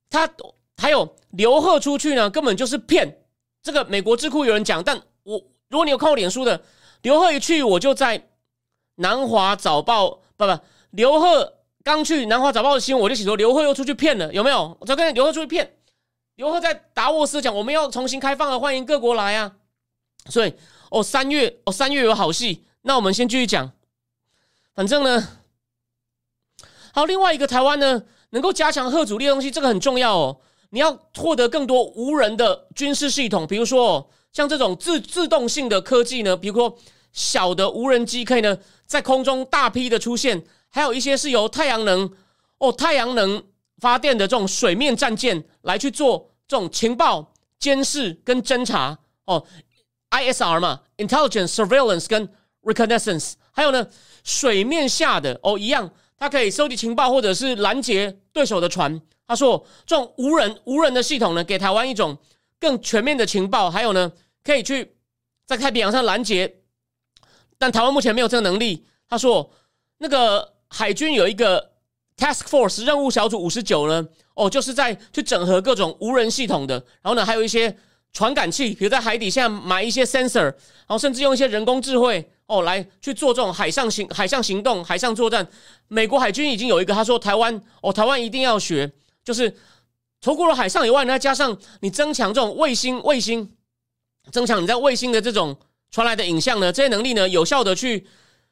[0.09, 0.29] 他
[0.77, 3.25] 还有刘贺出去呢，根本就是骗。
[3.61, 6.61] 这个美国智库有人讲，但我如果你有看过脸书的，
[7.01, 8.29] 刘贺一去，我就在
[8.95, 10.59] 南华早报，不不，
[10.91, 14.77] 刘贺刚去南华早报的新闻，我就写说刘贺又出去骗了，有没有？
[14.79, 15.75] 我在跟刘贺出去骗。
[16.35, 19.55] 尤赫在达沃斯讲，我们要重新开放了，欢迎各国来啊。
[20.29, 20.53] 所以
[20.91, 22.65] 哦，三月哦，三月有好戏。
[22.81, 23.71] 那我们先继续讲。
[24.73, 25.39] 反正呢，
[26.93, 28.03] 好，另外一个台湾呢。
[28.31, 30.41] 能够加强核主力的东西，这个很重要哦。
[30.71, 36.77] 你要获得更多无人的军事系统，比如说哦像这种自自动性的科技呢，比如说
[37.13, 42.11] 小的无人机可以呢在空中大批的出现，还有一些是由太阳能
[42.57, 43.41] 哦太阳能
[43.79, 49.45] 发电的这种水面战舰来去做这种情报监视跟侦查哦
[50.11, 52.29] ，ISR 嘛，intelligence surveillance 跟
[52.61, 53.87] reconnaissance，还有呢
[54.23, 55.91] 水面下的哦一样。
[56.17, 59.01] 它可以收集情报，或者是拦截对手的船。
[59.27, 62.17] 他说，这种无人无人的系统呢，给台湾一种
[62.57, 64.09] 更全面的情报，还有呢，
[64.41, 64.95] 可以去
[65.45, 66.61] 在太平洋上拦截。
[67.57, 68.85] 但台湾目前没有这个能力。
[69.09, 69.51] 他说，
[69.97, 71.73] 那个海军有一个
[72.17, 76.75] task force 任务小组五十九呢，哦，就是在去整合各种无人系统的。
[77.01, 77.77] 然后呢，还有一些
[78.13, 82.29] 传感器，比如在海底下埋一些 sensor，然后甚至用一些人工智慧。
[82.47, 85.47] 哦，来去做这种海上行海上行动、海上作战。
[85.87, 88.91] 美国海军已经有一个，他说台湾哦，台湾一定要学，
[89.23, 89.51] 就是
[90.21, 93.51] 除了海上以外，再加上你增强这种卫星、卫星，
[94.31, 95.57] 增强你在卫星的这种
[95.89, 98.05] 传来的影像呢，这些能力呢，有效的去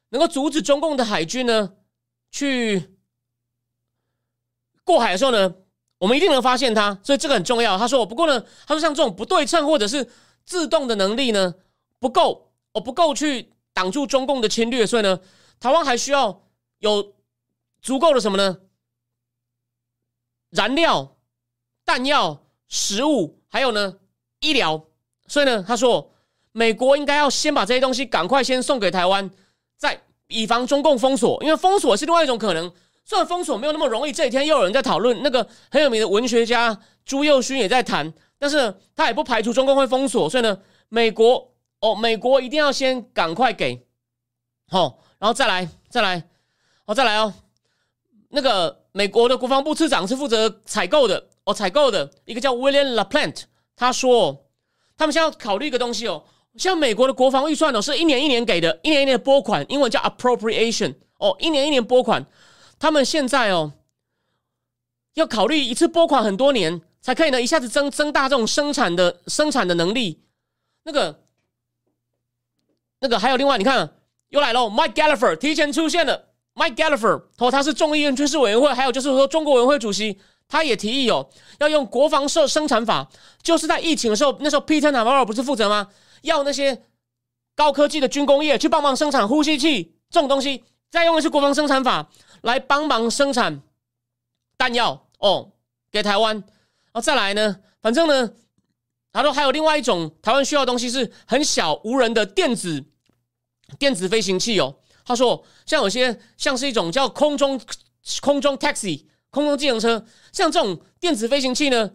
[0.10, 1.74] 能够阻止中共的海军呢
[2.32, 2.93] 去
[4.84, 5.54] 过海的时候呢，
[5.98, 7.78] 我们一定能发现它，所以这个很重要。
[7.78, 10.10] 他说，不过呢，他说像这种不对称或者是
[10.46, 11.56] 自动的能力呢
[12.00, 13.52] 不够，我不够去。
[13.76, 15.20] 挡住中共的侵略，所以呢，
[15.60, 16.44] 台湾还需要
[16.78, 17.16] 有
[17.82, 18.60] 足够的什么呢？
[20.52, 21.16] 燃料、
[21.84, 23.98] 弹药、食物，还有呢
[24.42, 24.86] 医疗。
[25.26, 26.14] 所以呢，他说
[26.52, 29.28] 美国应该要先把这些东西赶快先送给台湾，
[29.76, 31.44] 再以防中共封锁。
[31.44, 32.72] 因为封锁是另外一种可能，
[33.06, 34.12] 虽然封锁没有那么容易。
[34.12, 40.30] 这几天又有人在讨论，那个很有名的文学家朱佑勋也在谈，但是他也不排除中共会封锁。
[40.30, 40.58] 所以呢，
[40.90, 41.50] 美国。
[41.84, 43.86] 哦，美国一定要先赶快给，
[44.70, 46.30] 好，然后再来，再来，
[46.86, 47.34] 哦，再来哦。
[48.30, 53.42] 那个美国的国防部次长是负责采购的，哦，采购的一个叫 William LaPlante，
[53.76, 54.46] 他说，
[54.96, 56.24] 他们现在要考虑一个东西哦，
[56.56, 62.26] 像美国的国防预算哦，是一年一年给的，一年一年拨款，英文叫 appropriation，哦，一年一年拨款，
[62.84, 63.72] 他们现在哦，
[65.14, 70.20] 要考虑一次拨款很多年才可以呢，一下子增增大这种生产的生产的能力，
[70.84, 71.22] 那个。
[73.00, 73.90] 那个还有另外，你看
[74.30, 76.26] 又来了，Mike Gallagher 提前出现了。
[76.56, 80.20] Mike Gallagher 哦，他是众议院军事委员会，还有就是说中国委员会主席，
[80.50, 83.10] 他也提议哦，要用国防设生产法，
[83.42, 85.88] 就是在疫情的时候，那时候 Peter Navarro 不是负责吗？
[86.22, 86.82] 要那些
[87.56, 92.10] 高科技的军工业去帮忙生产呼吸器这种东西，再用的是国防生产法
[92.44, 93.62] 来帮忙生产
[94.58, 95.52] 弹药哦，
[95.90, 96.36] 给台湾。
[96.36, 98.34] 然后再来呢，反正呢，
[99.12, 102.84] 他说还有另外一种台湾需要的东西是很小无人的电子
[103.80, 104.76] 电子飞行器哦。
[105.06, 107.60] 他说像有些像是一种叫空中
[108.22, 111.92] 空中 taxi 空中计程车，像这种电子飞行器呢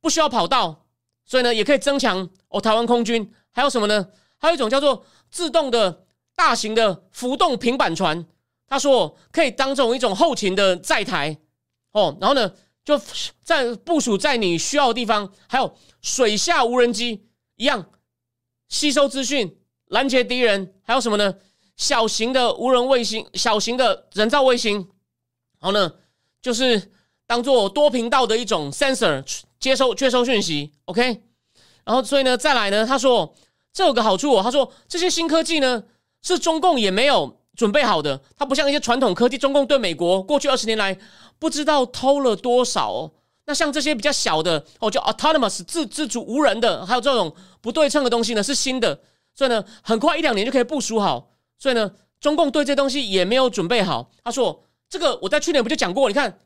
[0.00, 0.86] 不需要跑道，
[1.26, 3.30] 所以呢也可以增强哦台湾空军。
[3.50, 4.08] 还有什么呢？
[4.38, 6.04] 还有一种叫做自动的
[6.36, 8.24] 大型的浮动平板船。
[8.70, 11.36] 他说可以当这种一种后勤的载台
[11.92, 12.50] 哦，然后呢
[12.82, 12.98] 就
[13.42, 15.76] 在部署在你需要的地方，还有。
[16.02, 17.90] 水下无人机一样
[18.70, 21.34] 吸收资讯、拦截敌人，还有什么呢？
[21.76, 24.76] 小型的无人卫星、小型的人造卫星，
[25.58, 25.92] 然后呢，
[26.40, 26.90] 就是
[27.26, 29.22] 当做多频道的一种 sensor
[29.58, 30.72] 接收、接收讯息。
[30.86, 31.22] OK，
[31.84, 33.34] 然后所以呢，再来呢，他说
[33.74, 35.84] 这有个好处哦，他说这些新科技呢
[36.22, 40.96] 是中共也没有准备好的，它不像一些传统科技，中共对美国过去二十年来
[41.38, 43.12] 不知道偷了多少哦。
[43.46, 49.00] 那像这些比较小的哦，叫 autonomous 自自主无人的，还有这种不对称的东西呢，是新的，
[49.34, 51.30] 所以呢，很快一两年就可以部署好。
[51.58, 54.10] 所以呢，中共对这东西也没有准备好。
[54.22, 56.08] 他说：“这个我在去年不就讲过？
[56.08, 56.38] 你看，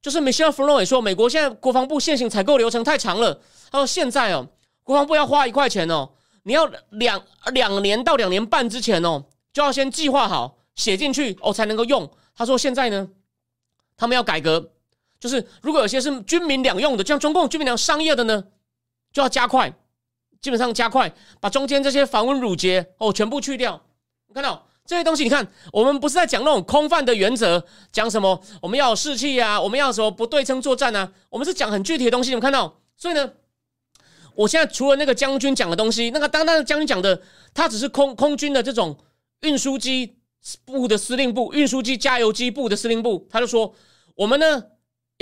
[0.00, 3.38] 就是 Michelle f r o 也说，美国现在国防部现行采购流程太长了。
[3.70, 4.48] 他说现在哦，
[4.82, 6.08] 国防部要花一块钱哦，
[6.44, 9.24] 你要两两年到两年半之前哦，
[9.56, 12.10] 就要先计划好写进去哦，才能够用。
[12.34, 13.08] 他说现在呢，
[13.96, 14.72] 他们要改革。”
[15.18, 18.44] 就是如果有些是军民两用的，像中共军民两商业的呢，
[19.14, 19.72] 就要加快，
[20.42, 23.82] 基本上加快把中间这些繁文缛节哦全部去掉。
[24.26, 25.24] 你看到这些东西？
[25.24, 31.10] 你看我们不是在讲那种空泛的原则，讲什么我们要有士气啊，我们要什么不对称作战啊？
[31.30, 32.28] 我们是讲很具体的东西。
[32.28, 32.78] 你们看到？
[32.94, 33.32] 所以呢，
[34.34, 37.22] 我现在除了那个将军讲的东西，那个当那个将军讲的，
[37.54, 38.94] 他只是空空军的这种
[39.40, 40.16] 运输机
[40.64, 43.74] 部的司令部，运输机加油机部的司令部，他就说
[44.14, 44.64] 我们呢。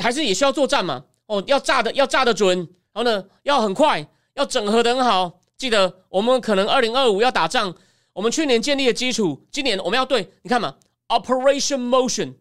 [0.02, 1.04] 还是也需要作战嘛？
[1.26, 2.58] 哦，要炸的要炸的准，
[2.92, 5.38] 然后呢，要很快，要整合的很好。
[5.56, 7.72] 记得我们可能二零二五要打仗，
[8.12, 10.74] 我们去年建立的基础，今年我们要对，你看嘛
[11.06, 12.34] ，Operation Motion，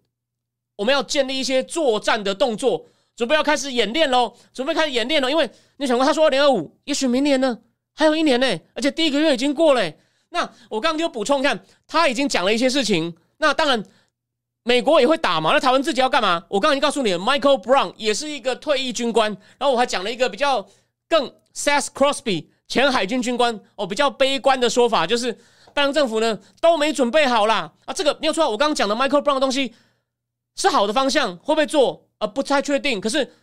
[0.78, 5.30] 我们要建立一些作战的动作，准备要开始演练喽，准备开始演练了。
[5.30, 7.60] 因为你想过，他说二零二五，也许明年呢，
[7.94, 9.94] 还有一年呢，而且第一个月已经过了。
[10.34, 13.16] 那我刚刚就补充看，他已经讲了一些事情。
[13.38, 13.82] 那当然。
[14.66, 15.52] 美国也会打嘛？
[15.52, 16.42] 那台湾自己要干嘛？
[16.48, 19.30] 我刚刚已经告诉你了，Michael Brown 也是一个退役军官。
[19.58, 20.66] 然后我还讲了一个比较
[21.10, 25.34] 更 Seth Crosby 前海军军官哦，比较悲观的说法，就是
[25.74, 27.74] 拜登政府呢都没准备好啦。
[27.84, 27.94] 啊！
[27.94, 29.76] 这个没有错，我刚刚讲的 Michael Brown 的东西
[30.56, 32.08] 是好的方向，会不会做？
[32.20, 33.02] 呃，不太确定。
[33.02, 33.34] 可是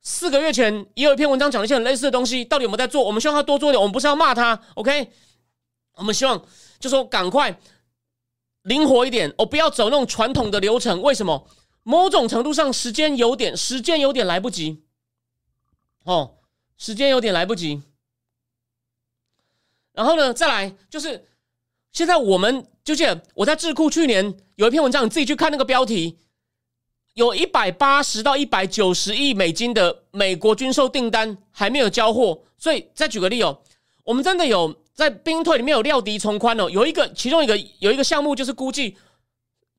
[0.00, 3.04] 四个月前也有一篇文章讲了一些很类似的东西，到底有没有在做？
[3.04, 3.78] 我们希望他多做一点。
[3.78, 5.10] 我们不是要骂他，OK？
[5.96, 6.42] 我们希望
[6.78, 7.58] 就说赶快。
[8.62, 11.00] 灵活一点，哦，不要走那种传统的流程。
[11.00, 11.48] 为什么？
[11.84, 14.82] 某种程度上，时间有点，时间有点来不及。
[16.02, 16.38] 哦，
[16.76, 17.80] 时间有点来不及。
[19.92, 21.28] 然后呢，再来就是，
[21.92, 26.18] 现在我们就得我在智库去年有一篇文章，你自己去看那个标题，
[27.14, 32.42] 有一百八十到一百九十亿美金的美国军售订单还没有交货。
[32.58, 33.62] 所以再举个例哦，
[34.02, 34.82] 我们真的有。
[34.96, 38.96] 在兵退里面有料敌从宽哦，有一个其中一个有一个项目就是估计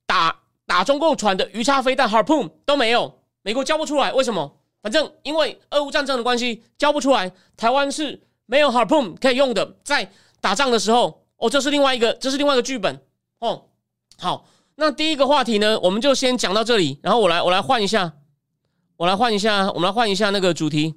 [0.06, 4.60] 打打中共船的鱼叉飞弹 Harpoon 都没有，美国交不出来，为什么？
[4.80, 13.02] 反正因为俄乌战争的关系交不出来，台湾是没有 Harpoon 可以用的，在打仗的时候哦，这是另外一个这是另外一个剧本
[13.40, 13.66] 哦。
[14.20, 18.14] 好，那第一个话题呢，我们就先讲到这里，然后我来我来换一下，
[18.98, 20.94] 我来换一下，我们来换一下那个主题，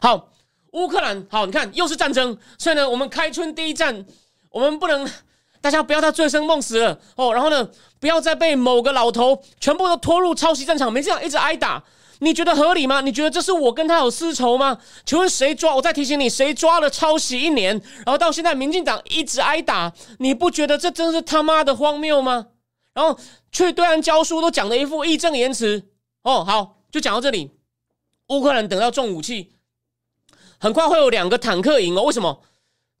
[0.00, 0.28] 好。
[0.72, 4.06] 乌克兰好，你看又是战争，所以呢，我们开春第一战，
[4.50, 5.08] 我们不能，
[5.60, 7.32] 大家不要再醉生梦死了哦。
[7.34, 11.82] 然后呢，不要再被某个老头全部都拖入抄袭战场，没这样一直挨打，
[12.20, 13.00] 你觉得合理吗？
[13.00, 14.78] 你觉得这是我跟他有私仇吗？
[15.04, 15.74] 请问谁抓？
[15.74, 22.46] 我再提醒你，谁抓了抄袭一年，然后到现在民进党一直挨打，你不觉得这真是他妈的荒谬吗？
[22.92, 23.18] 然后
[23.50, 25.82] 去对岸教书都讲的一副义正言辞
[26.22, 26.44] 哦。
[26.44, 27.50] 好，就讲到这里，
[28.28, 29.52] 乌克兰等到重武器。
[30.60, 32.02] 很快会有两个坦克营哦？
[32.02, 32.42] 为什么？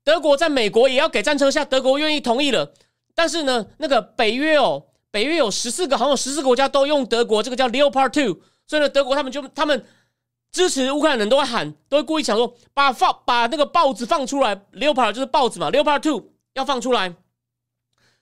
[0.02, 2.72] 德国在美国也要给战车下，德国愿意同意了。
[3.14, 9.84] 但是呢，那个北约哦，北约有十四个，好像有十四个国家都用德国这个叫 Leopard Two，所以呢，德国他们就他们
[10.50, 17.02] 支持乌克兰人都会喊，都会故意想说把放把那个豹子放出来，Leopard 就是豹子嘛，Leopard Two 要放出来。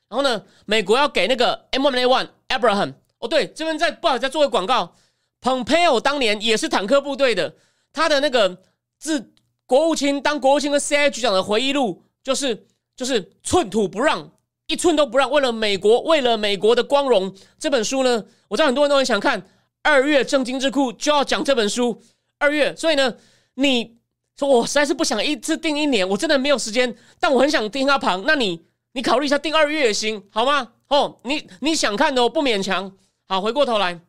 [0.08, 4.96] 然后呢，美国要给那个 M One A One Abraham 哦，对，这边在不好再做个广告
[5.40, 7.54] ，Pompeo 当年也是坦克部队的，
[7.92, 8.58] 他的那个。
[8.98, 9.32] 自
[9.66, 14.30] 国务卿当国务卿跟 CIA 局长的回忆录，就是就是寸土不让，
[14.66, 17.34] 一寸都不让，为了美国，为了美国的光荣。
[17.58, 19.42] 这本书呢，我知道很多人都很想看。
[19.82, 22.02] 二月正经智库就要讲这本书。
[22.38, 23.14] 二月，所以呢，
[23.54, 23.96] 你
[24.36, 30.72] 说我实在是不想一次定一年，我真的没有时间，但我很想定他旁，那你你考虑一下定二月也行，好吗？
[30.88, 32.96] 哦，你你想看的，我不勉强。
[33.26, 34.00] 好，回过头来，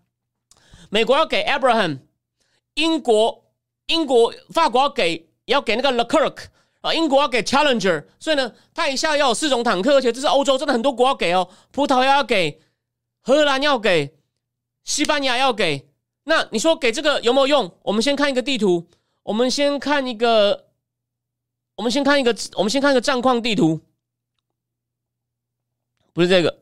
[0.90, 2.00] 美国要给 Abraham，
[2.76, 3.44] 英国、
[3.90, 6.46] 英国、法国要给要给那个 Leclerc
[6.82, 12.62] 啊，英国要给 Challenger，所以呢，他一下要有四种坦克，而且这是欧洲，真的很多国要给哦，葡萄牙要给，
[13.22, 14.16] 荷兰要给，
[14.84, 15.88] 西班牙要给。
[16.24, 17.76] 那你说给这个有没有用？
[17.82, 18.88] 我们先看一个地图，
[19.24, 20.68] 我们先看一个，
[21.76, 23.82] 我们先看一个，我们先看一个战况地图，
[26.14, 26.60] 不是这个。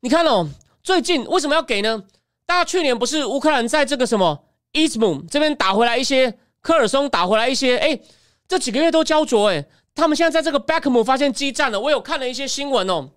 [0.00, 0.48] 你看哦，
[0.82, 2.04] 最近为什么要给呢？
[2.46, 7.98] 大家去年不是乌克兰在这个什么伊斯姆这边打回来一些，科尔松打回来一些，哎，
[8.46, 11.80] 这几个月都焦灼，哎，他们现在在这个 Backmu 发现激战了。
[11.80, 13.10] 我有看了一些新闻哦，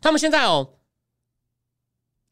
[0.00, 0.74] 他们现在哦，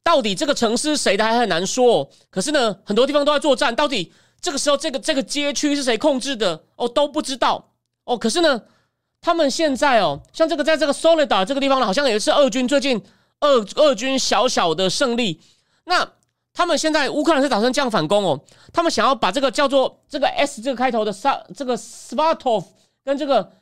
[0.02, 2.10] 到底这个城市谁的还很难说。
[2.30, 7.72] 可是呢，很多地方都在作战，到底这个时候这个这个街区是谁控制的哦都不知道
[8.04, 8.18] 哦。
[8.18, 8.62] 可是呢，
[9.20, 13.02] 他们现在哦，像这个在这个 Solidar 这个地方呢，好像也是俄军最近。
[13.40, 15.38] 俄俄军小小的胜利，
[15.84, 16.10] 那
[16.56, 18.40] 他们现在乌克兰是打算这样反攻哦，
[18.72, 22.64] 他们想要把这个叫做这个 S 这个开头的萨这个 Svatov
[23.04, 23.52] 跟这个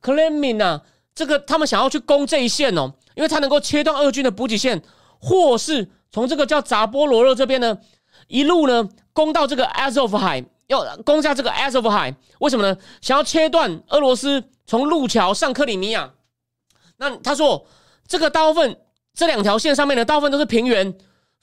[0.00, 0.80] Klemin 啊，
[1.12, 4.80] 这个他们想要去攻这一线哦，因为它能够切断俄军的补给线，
[5.18, 7.76] 或是从这个叫扎波罗热这边呢，
[8.28, 12.78] 一路呢攻到这个 Azov 海，要攻下这个 Azov 海，为什么呢？
[13.00, 16.12] 想要切断俄罗斯从路桥上克里米亚。
[16.98, 17.66] 那他说
[18.06, 18.78] 这个大部分。
[19.18, 20.94] 这两条线上面呢，大部分都是平原，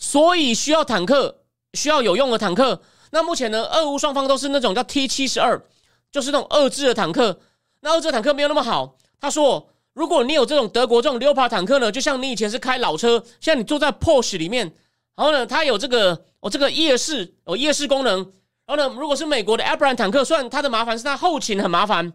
[0.03, 1.43] 所以需要坦克，
[1.75, 2.81] 需要有用的坦克。
[3.11, 5.65] 那目前呢，俄乌双方都是那种叫 T 七十二，
[6.11, 7.39] 就是那种二制的坦克。
[7.79, 8.97] 那二制坦克没有那么好。
[9.21, 14.75] 他说，如果你有这种德国这种六八坦克呢，就像你以前是开老车，现在你坐在 Porsche 里面，
[15.15, 18.19] 然后呢，它有这个哦这个夜视哦夜视功能。
[18.65, 22.11] 然后呢，如果是美国的 Abram 坦克，虽然它的麻烦是它后勤很麻烦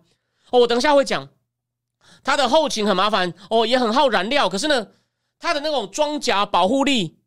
[0.51, 1.27] 哦，我等一下会讲，
[2.23, 4.89] 它的后勤很麻烦哦，也很耗燃料，可是呢。
[5.41, 7.18] 它的那种装甲保护力，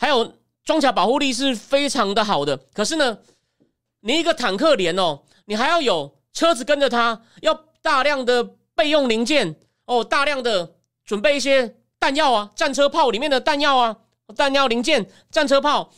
[0.00, 0.32] 还有
[0.64, 2.56] 装甲保护力是非常的好的。
[2.72, 3.18] 可是呢，
[4.00, 8.42] 你一个坦克连哦，你还要有车子跟着它，要大量的
[8.74, 13.94] 备用零件哦，大量的准备一些弹药啊，战车炮里面的弹药啊，
[14.34, 15.92] 弹药零件，战车炮，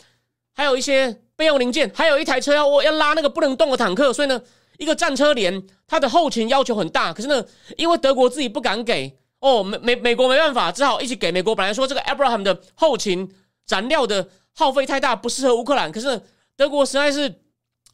[0.52, 4.42] 还有一些备用零件，还有一台车要我要拉那个不能动的坦克，所以呢，
[4.78, 7.12] 一个战车连它的后勤要求很大。
[7.12, 7.44] 可是呢，
[7.76, 9.16] 因为德国自己不敢给。
[9.38, 11.52] 哦，美美美国没办法，只好一起给美国。
[11.52, 13.28] 本来说这个 Abraham 的后勤
[13.68, 15.90] 燃料的耗费太大，不适合乌克兰。
[15.90, 16.20] 可是
[16.56, 17.42] 德国实在是，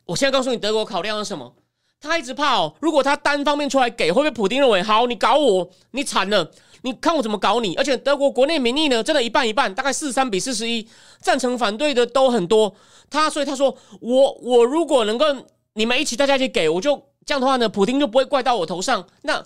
[0.04, 1.54] 我现在告诉你，德国考量是什么？
[2.00, 6.50] 他一直怕哦，如果他单方面出来给，会被普京认为好，你搞我，你惨了，
[6.82, 7.74] 你看我怎么搞你。
[7.74, 10.88] 而且德国国内民意呢，真的一半一半，大概四十三比四十一，
[11.20, 12.74] 赞成反对的都很多。
[13.10, 15.26] 他所以他说，我我如果能够
[15.74, 19.06] 你们一起大家一起给，我就这样的话呢，普京就不会怪到我头上。
[19.22, 19.44] 那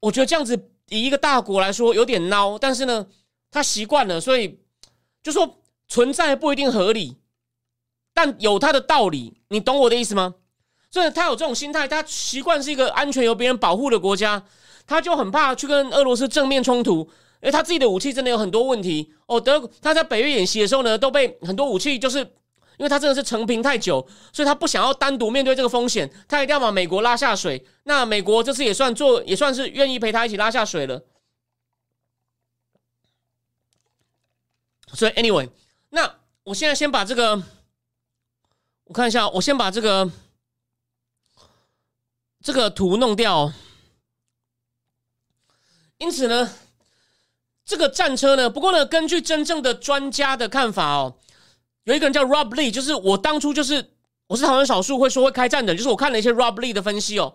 [0.00, 0.68] 我觉得这样子。
[0.88, 3.06] 以一个大国来说，有点孬，但是呢，
[3.50, 4.58] 他习惯了，所以
[5.22, 5.58] 就说
[5.88, 7.16] 存在不一定合理，
[8.12, 10.34] 但有他的道理，你懂我的意思吗？
[10.90, 14.42] 所以他有这种心态，他习惯是一个安全由别人保护的国家，
[14.86, 17.00] 他就很怕去跟俄罗斯正面冲突，
[17.40, 19.12] 因为他自己的武器真的有很多问题。
[19.26, 22.26] 哦，德他在北约演习的时候呢，都被很多武器就是。
[22.78, 27.62] 因为他真的是成平太久，所以他不想要单独面对这个风险，他一定要把美国拉下水。
[27.84, 31.00] 那美国这次也算做，也算是愿意陪他一起拉下水了。
[34.92, 35.48] 所以，anyway，
[35.90, 37.42] 那我现在先把这个，
[38.84, 40.10] 我看一下，我先把这个
[42.42, 43.52] 这个图弄掉。
[45.98, 46.52] 因此呢，
[47.64, 51.14] 这个战车呢，不过呢，根据真正的专家的看法哦。
[51.84, 53.92] 有一个人叫 Rob Lee，就是我当初就是
[54.26, 57.34] 我是台湾少数会说会开战的，就是我看了一些 Rob Lee 的分析哦。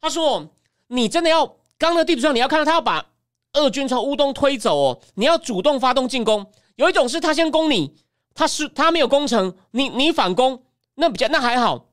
[0.00, 0.48] 他说
[0.88, 1.46] ：“你真的要
[1.78, 3.06] 刚刚地图上你要看到他要把
[3.52, 6.50] 俄军从乌东推走哦，你要主动发动进攻。
[6.76, 7.94] 有一种是他先攻你，
[8.34, 10.62] 他是他没有攻城，你你反攻，
[10.94, 11.90] 那比较那还好。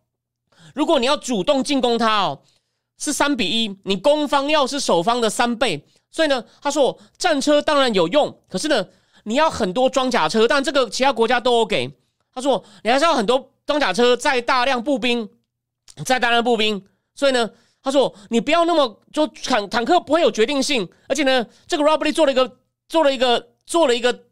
[0.73, 2.41] 如果你要主动进攻他哦，
[2.97, 5.85] 是三比一，你攻方要是守方的三倍。
[6.09, 8.87] 所以呢，他说战车当然有用，可是呢。”
[9.23, 11.87] 你要很多装甲车，但这个其他国家都有给。
[12.33, 15.29] 他说，你还是要很多装甲车，载大量步兵，
[16.03, 16.83] 再大量步兵。
[17.13, 17.47] 所以呢，
[17.83, 20.89] 他说你不要那么就坦坦克不会有决定性。
[21.07, 22.57] 而且呢，这个 robbery 做了一个
[22.89, 24.23] 做了一个做了一个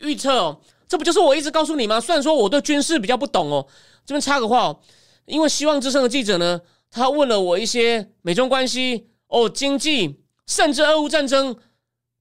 [0.00, 2.00] 预测哦，这不就是我一直告诉你吗？
[2.00, 3.66] 虽然说我对军事比较不懂哦，
[4.04, 4.80] 这边插个话哦，
[5.26, 11.56] 因为希望之声的记者呢，他问了我一些美中关系哦、经济，甚至俄乌战争。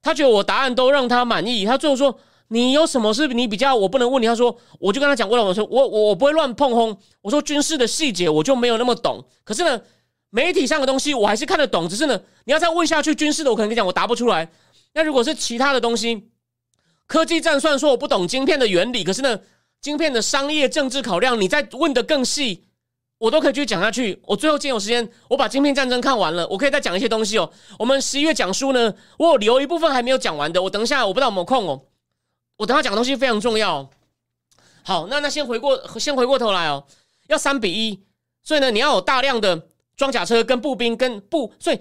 [0.02, 2.20] 他觉得我答案都让他满意，他最后说
[2.50, 4.28] ：“你有什么是你比较我不能问你？
[4.28, 6.96] 他说，我就跟他讲过了，我说我我我不会乱碰轰。
[7.24, 9.26] 我说军事的细节我就没有那么懂。
[9.44, 9.82] 可是呢，
[10.30, 11.90] 媒体上的东西我还是看得懂。
[11.90, 14.48] 只是呢，你要再问下去军事的，我可能跟你讲我答不出来。
[14.94, 16.30] 那如果是其他的东西，
[17.08, 19.39] 科技战算说我不懂晶片的原理，可是呢，
[19.82, 22.64] 晶片的商业政治考量，你再问的更细。
[23.18, 24.22] 我都可以继续讲下去。
[24.26, 27.49] 我最后今天有时间，我把《晶片战争》看完了，我可以再讲一些东西哦。
[27.80, 30.62] 我们十一月讲书呢，我有留一部分还没有讲完的。
[30.62, 31.82] 我等一下，我不知道有没有空哦。
[32.58, 33.89] 我等下讲的东西非常重要。
[34.84, 36.86] 好，那那先回过，先回过头来哦。
[37.28, 38.03] 要三比一，
[38.43, 41.80] 所以呢，你要有大量的装甲车跟步兵跟步，所以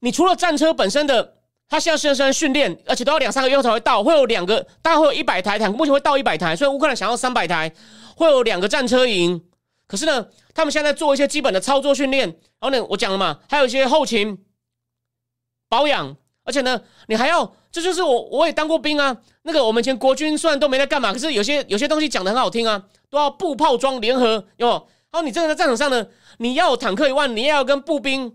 [0.00, 1.33] 你除了战车本身的，
[1.68, 7.72] 他现在现在训练，而且都要两三个月才会到，会有两个，大概会有一百台坦克，目前会到一百台，所以乌克兰想要三百台，
[8.16, 9.42] 会有两个战车营。
[9.86, 14.38] 可是呢，他们现在做一些基本的操作训练，然后呢，我讲了嘛，还有一些后勤
[15.68, 19.16] 保养，而且呢，你还要，这就是我我也当过兵啊。
[19.42, 24.68] 那个我们以前国军虽然都没在干嘛，可是有些有些东西讲的很好听啊，都要步炮装联合，有。
[25.10, 26.06] 然后你真的在战场上呢，
[26.38, 28.34] 你要坦克以外，你也要跟步兵、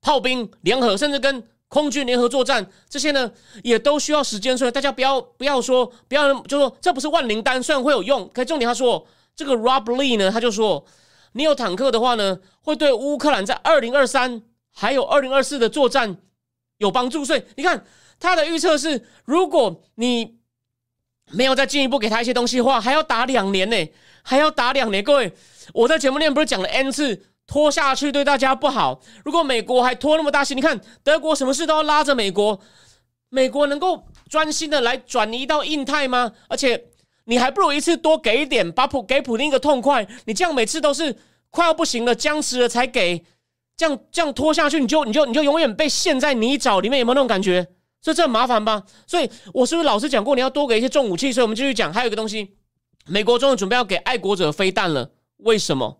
[0.00, 3.30] 炮兵联合，甚至跟空军联合作战，这些呢
[3.62, 4.56] 也都需要时间。
[4.56, 9.06] 所以大家不要不要说不要就说这不是万灵丹，虽然会有用，可重点他说。
[9.38, 10.86] 这个 Rob Lee 呢，他就说，
[11.32, 14.40] 你有坦克的话呢，会对乌克兰在二零二三
[14.72, 16.16] 还有二零二四的作战
[16.78, 17.22] 有帮助。
[17.22, 17.84] 所以你看
[18.18, 20.38] 他的预测是，如果你
[21.32, 23.76] 没有再进一步给他一些东西的话，还要打两年呢，
[24.22, 25.04] 还要打两年。
[25.04, 25.30] 各位，
[25.74, 29.00] 我在节目里面不是讲了 N 次，拖下去对大家不好。
[29.24, 32.60] 如果美国还拖那么大心，你看德国什么事都要拉着美国，
[33.28, 36.32] 美国能够专心的来转移到印太吗？
[36.48, 36.84] 而且。
[37.28, 40.06] 你还不如一次多给一点，把普给普丁一个痛快。
[40.26, 41.12] 你这样每次都是
[41.50, 43.20] 快要不行了、僵持了才给，
[43.76, 47.66] 这样这样拖下去，你就你就你就永远被陷在泥沼里面，有没有那种感觉？
[48.00, 48.80] 所以这很麻烦吧？
[49.08, 51.32] 所以我是不是老师讲过，你要多给一些重武器？
[51.32, 52.54] 所以我们继续讲，还有一个东西，
[53.06, 55.10] 美国终于准备要给爱国者飞弹了。
[55.38, 55.98] 为什么？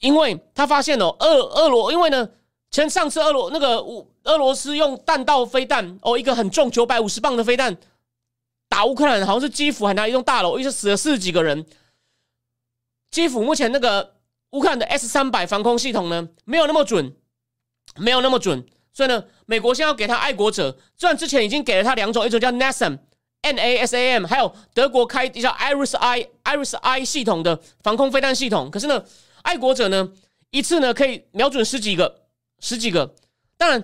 [0.00, 2.28] 因为他发现哦，俄俄罗，因为呢，
[2.70, 3.78] 前上次俄罗那个
[4.24, 7.76] 俄罗斯用弹道飞弹哦，一个很重九百五十磅的飞弹。
[8.68, 11.64] 打乌克兰好像是基辅还拿一栋大楼，一直死了四十几个人。
[13.10, 14.16] 基辅目前那个
[14.50, 17.16] 乌克兰的 S 三百防空系统呢，没有那么准，
[17.96, 18.64] 没有那么准。
[18.92, 22.98] 所以呢，美国现在要给他爱国者，虽然之前已经给了他两种，一种叫 NASAM
[23.40, 28.70] N A S A M，还有德国开叫 Iris I Iris I 系统的防空飞弹系统。
[28.70, 29.02] 可是呢，
[29.48, 30.06] 爱国者呢
[30.50, 32.20] 一次呢可以瞄准十几个，
[32.60, 33.14] 十几个。
[33.56, 33.82] 当然，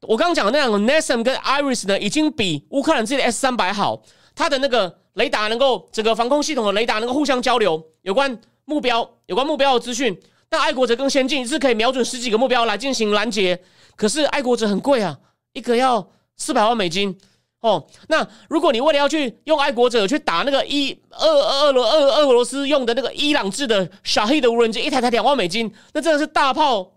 [0.00, 4.02] 我刚刚讲的那两个 NASAM 跟 Iris 呢，已经比乌克兰自己的 S 三百好。
[4.34, 10.18] 它的那个雷达能够整个防空系统的雷达能够互相交流，有关目标有关目标的资讯。
[10.48, 13.62] 但爱国者更先进，是可以瞄准十几个目标来进行拦截。
[13.94, 15.18] 可是爱国者很贵啊，
[15.52, 17.14] 一个要四百万美金
[17.62, 17.84] 哦。
[18.08, 26.92] 那如果你为了要去用爱国者去打那个伊俄俄罗俄俄罗斯用的那个伊朗制的小黑的无人机，一台才两万美金，那真的是大炮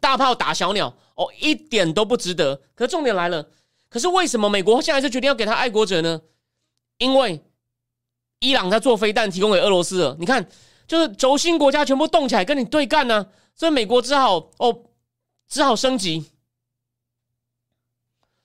[0.00, 2.60] 大炮打小鸟哦，一点都不值得。
[2.74, 3.48] 可是重点来了，
[3.88, 6.20] 可是为什么美国现在是决定要给他爱国者呢？
[6.98, 7.42] 因为
[8.38, 10.48] 伊朗在做飞弹提供给俄罗斯了，你看，
[10.86, 14.82] 就是轴心国家全部动起来跟你对干呢，所以美国只好哦，
[15.48, 16.24] 只好升级。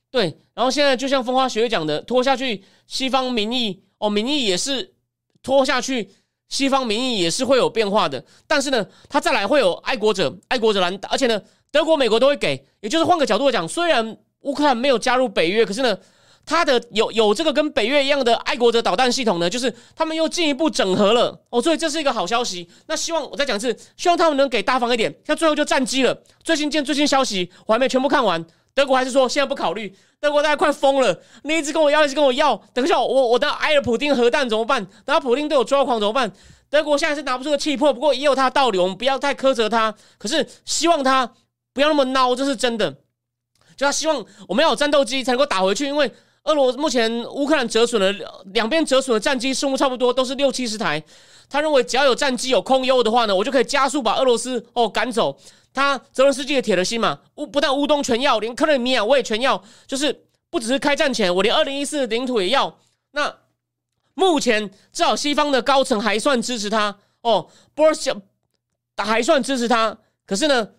[0.10, 4.94] 对，然后现在就像风花雪月讲的，拖下去，西方民意哦，民意也是
[5.42, 6.10] 拖下去，
[6.50, 8.24] 西方民意也是会有变化的。
[8.48, 11.42] 但是呢，他再来会有爱国者，爱国者来，而且呢，
[11.72, 12.66] 德国、美国都会给。
[12.82, 15.98] 也就是换个角度讲，虽然乌克兰没有加入北约，可是呢。
[16.44, 22.68] 他的有有这个跟北约一样的爱国者导弹系统呢，就是他们又进一步整合了哦，所以这是一个好消息。
[22.88, 25.16] 那希望我再讲一次，希望他们能给大方一点。
[25.24, 28.44] 像最后就战机了，最新见最新消息，我还没全部看完。
[28.74, 32.56] 德国还是说现在不考虑，德国大家快疯了，你一直跟我要，一直跟我要。
[32.74, 34.84] 等一下，我我等挨了普丁核弹怎么办？
[35.06, 36.32] 等下普丁对我抓狂怎么办？
[36.70, 39.94] 德国现在是拿不出个气魄，不过也有他的道理，我们不要太苛责他。
[40.18, 41.32] 可是希望他
[41.74, 42.92] 不要那么孬，这是真的。
[43.76, 46.12] 就他希望我们要有战斗机才能够打回去，因为。
[46.46, 48.12] 俄罗目前乌克兰折损了
[48.46, 51.00] 两边折损的战机数目差不多都是六七十台，
[51.48, 55.38] 他认为只要有战机有空优的话呢，我就可以加速把俄罗斯哦赶走。
[55.74, 62.80] 他泽伦斯基也铁了心嘛，乌不但乌东全要，连克里米亚我也全要，就是不只是开战前，我连二零一四的领土也要。
[63.12, 63.38] 那
[64.14, 68.16] 目前至少西方的高层还算支持他哦，波尔小
[68.98, 70.70] 还算支持他，可是呢，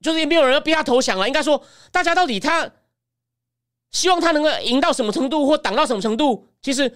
[0.00, 1.26] 就是也没有人要逼他投降了。
[1.26, 2.72] 应该说，大家到底他。
[3.90, 6.48] 希望他能够赢到什么程度，或挡到什么程度？
[6.62, 6.90] 其实，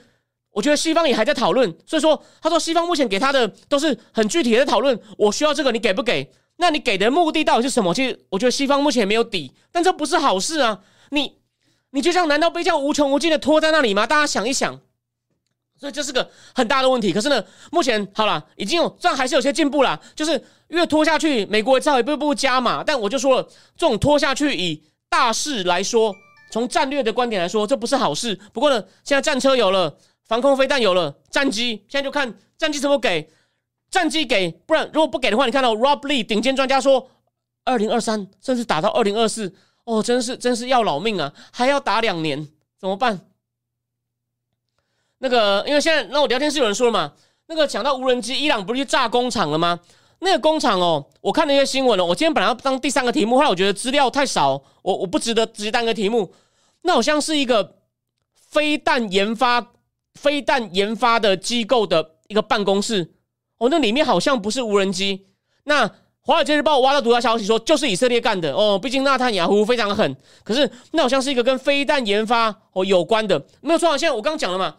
[0.48, 1.70] 我觉得西方也还在讨论。
[1.84, 4.98] 所以说，他说西方目前给他的都是很具体的讨论。
[5.18, 6.32] 我需要这个，你给不给？
[6.56, 7.92] 那你给的目的到底是什么？
[7.94, 10.80] 其实，我觉得西方目前没有底，但这不是好事啊！
[11.10, 11.38] 你
[11.90, 14.06] 你就这样难道被这样无穷无尽的拖在那里吗？
[14.06, 14.80] 大家想一想。
[15.78, 17.12] 所以这是个很大的问题。
[17.12, 20.00] 可是呢，目前好了，已经有这样还是有些进步了。
[20.14, 22.82] 就是越拖下去，美国只好一步步加码。
[22.82, 23.42] 但我就说了，
[23.76, 26.16] 这种拖下去，以大势来说，
[26.50, 28.34] 从战略的观点来说，这不是好事。
[28.54, 33.28] 不过呢，现在战车有了，防空飞弹有了，战机现在就看战机怎么给，
[33.96, 37.08] 战机给，不然如果不给的话，你看到 Rob Lee 顶尖专家说，
[37.64, 42.46] 二零二三甚至打到二零二四，哦，真是真是要老命啊，还要打两年，
[42.78, 43.18] 怎么办？
[45.20, 47.14] 那个，因为现在那我聊天室有人说了嘛，
[47.46, 49.80] 那个讲到无人机，伊朗不是去炸工厂了吗？
[50.18, 52.04] 那个工厂哦，我看了一些新闻了。
[52.04, 56.34] 我今天本来要当第三个题目，后来我觉得资料太少，我我不值得直接当个题目。
[56.82, 57.78] 那好像是一个
[58.34, 59.72] 飞弹研发、
[60.14, 63.15] 飞弹研发的机构的一个办公室
[63.58, 65.26] 哦，那里面好像不是无人机。
[65.64, 65.90] 那
[66.20, 70.16] 华尔街日报挖到独家消息说，就是以色列干的哦，毕竟纳坦雅胡非常狠。
[70.42, 73.96] 可是那好像是一个跟飞弹研发哦有关的，没有错。
[73.96, 74.76] 现在我刚讲了嘛。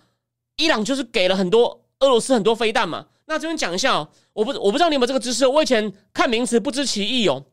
[0.60, 7.46] 伊朗就是给了很多俄罗斯很多飞弹嘛，那这边讲一下哦，我不我不知道你有没有这个知识，我以前看名词不知其意哦。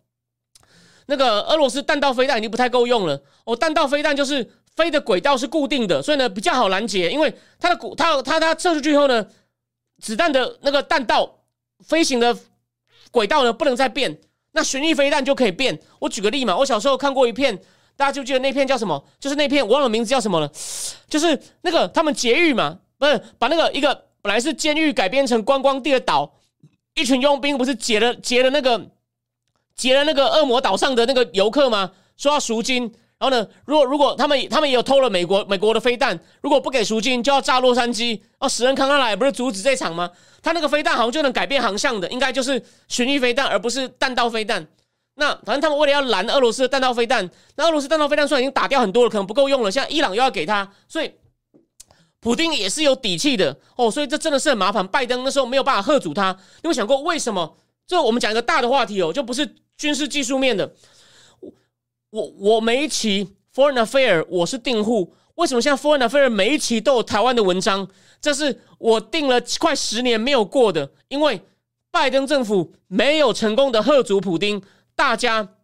[1.04, 9.26] 那个俄罗斯弹道飞弹已经不太够用了哦，弹道飞弹就是飞的轨道是固定的，所以呢比较好拦截，因为它的它它它射出去后呢，
[10.04, 11.38] 子弹的那个弹道
[11.82, 12.36] 飞行的
[13.10, 14.18] 轨道呢不能再变，
[14.52, 15.80] 那巡弋飞弹就可以变。
[15.98, 17.58] 我举个例嘛，我小时候看过一片。
[17.96, 19.02] 大家就记得那片叫什么？
[19.20, 20.50] 就是那片我忘了名字叫什么了，
[21.08, 26.34] 就是那个他们劫狱嘛，不是把那个一个本来是监狱改编成观光地的岛，
[26.96, 28.90] 一群佣兵不是劫了劫了那个
[29.76, 31.92] 劫了那个恶魔岛上的那个游客吗？
[32.16, 32.92] 说要赎金，
[33.24, 40.10] 然后呢，如果如果他们他们也有偷了美国美国的飞弹，如果不给赎金就要炸洛杉矶，哦，史人康康来不是阻止这场吗？
[40.42, 44.66] 他那个飞弹好像就能改变航向的，应该就是巡弋飞弹，而不是弹道飞弹。
[45.14, 49.70] 那反正他们为了要拦俄罗斯的弹道飞弹，那俄罗斯弹道飞弹虽然已经打掉很多了，可能不够用了。
[49.70, 51.10] 现在伊朗又要给他，所以
[52.20, 53.90] 普丁也是有底气的哦。
[53.90, 54.86] 所以这真的是很麻烦。
[54.86, 56.36] 拜登那时候没有办法喝阻他。
[56.62, 57.56] 你有想过为什么？
[57.86, 60.74] 这我们讲一个大的话题哦，就不是军事技术面的。
[62.14, 67.88] 我我每一期 Foreign Affair 我是订户，为什么现在 Foreign Affair 每一期都有台湾的文章？
[68.20, 71.42] 这是我订了快十年没有过的，因为
[71.90, 74.62] 拜登政府没有成功的喝阻普丁。
[74.94, 75.56] 大家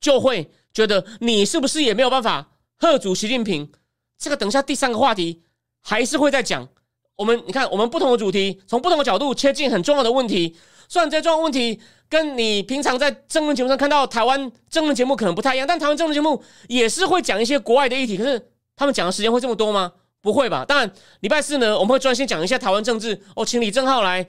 [0.00, 3.68] 就会觉得你是不是也没有办法贺主习近平？
[4.16, 5.42] 这个等下第三个话题
[5.80, 6.68] 还是会再讲。
[7.16, 10.56] 我们你看，我们不同的主题，从不同的角度切进很重要的问题。
[10.88, 11.80] 虽然这些重要问题
[12.12, 18.18] 跟你平常在政论节目上看到台湾政论节目可能不太一样，但台湾政论节目也是会讲一些国外的议题。
[18.18, 18.38] 可是
[18.76, 19.90] 他们讲的时间会这么多吗？
[20.20, 20.62] 不会吧？
[20.62, 23.18] 当然，礼拜四呢，我们会专心讲一下台湾政治。
[23.34, 24.26] 哦，请李正浩来，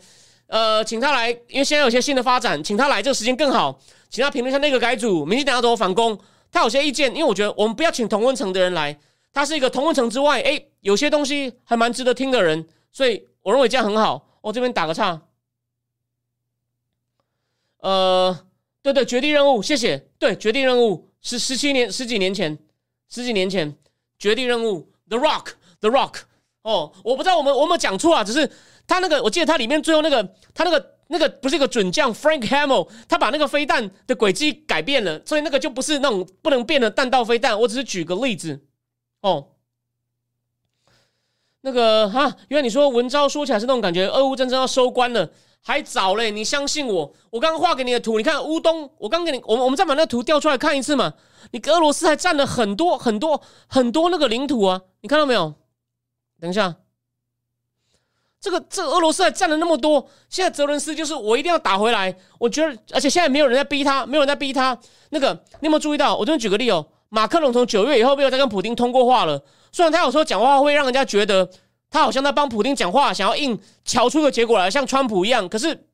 [0.47, 3.77] 呃，请他来，因为现在有些新的发展，请他来，这个时间更好。
[4.09, 6.17] 请他评论一下那个改组，明天等下怎么反攻？
[6.53, 8.97] 他有些意见，因为我觉得我们不要请同温层的人来，
[9.33, 14.25] 他是一个同温层之外，哎，有些东西还蛮值得听的人，所以我认为这样很好。
[14.39, 15.19] 我这边打个岔。
[17.83, 18.47] 呃，
[18.81, 19.97] 对对，绝地任务，谢谢。
[20.17, 22.57] 对，绝地任务是十七年十几年前，
[23.09, 23.75] 十几年前，
[24.17, 26.21] 绝地任务，The Rock，The Rock。
[26.61, 28.49] 哦，我不知道我们我们讲错啊，只是
[28.87, 30.23] 他那个，我记得他里面最后那个，
[30.53, 30.93] 他那个。
[31.07, 37.59] 那个不是一个准将 Frank Hamill，他把那个飞弹的轨迹改变了，所以那个就不是那种不能变的弹道飞弹。
[37.59, 38.61] 我只是举个例子
[39.21, 39.49] 哦。
[41.61, 45.29] 那个哈，因为你说文昭说起来是那种感觉，俄乌战争要收官了，
[45.63, 46.29] 还早嘞。
[46.29, 51.13] 你相信我，我刚刚画给你的图，你看乌东，我刚给你，我们我们再把那图调出来看一次嘛。
[51.51, 55.53] 你俄罗斯还占了很多很多很多那个领土啊，你看到没有？
[56.39, 56.75] 等一下。
[58.39, 62.13] 这个这个俄罗斯还占了那么多，现在泽伦斯就是我一定要打回来。
[62.37, 64.77] 我觉得，而且现在没有人在逼他，没有人在逼他。
[65.11, 66.13] 那个你有没有注意到？
[66.13, 69.41] 我这边举个例哦，马克龙从九月以后没有再跟普京通过话了。
[69.71, 71.49] 虽然他有时候讲话会让人家觉得
[71.93, 75.47] 他好像在帮普京讲话，想要硬瞧出个结果来，像川普一样。
[75.47, 75.85] 可是，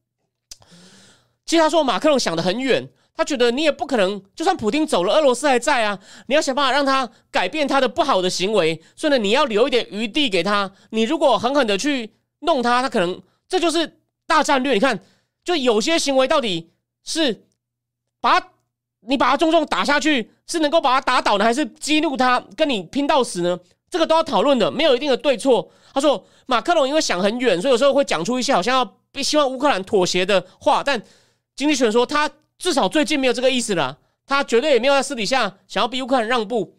[1.45, 5.99] 其实他说马克龙想的很远，他觉得你也不可能，就算普京走了，俄罗斯还在啊。
[6.27, 10.71] 你要想办法让他改变他的不好的行为，所以呢，你要留一点余地给他。
[10.91, 12.13] 你如果狠狠的去。
[12.41, 14.73] 弄他，他可能这就是大战略。
[14.73, 14.97] 你看，
[15.43, 16.71] 就有些行为到底
[17.03, 17.43] 是
[18.21, 18.41] 把
[19.01, 23.59] 你把他重重打下去，是能够把他打倒呢，还是激怒他跟你拼到死呢？
[23.89, 25.71] 这个都要讨论的，没有一定的对错。
[25.93, 28.77] 他说，马克龙因为想很远，所以有时候会讲出一些好像
[29.13, 30.83] 要希望乌克兰妥协的话。
[30.83, 31.01] 但
[31.55, 36.77] 经济学人说，他至少最近没有这个意思了，他绝对也没有在私底下想要逼乌克兰让步。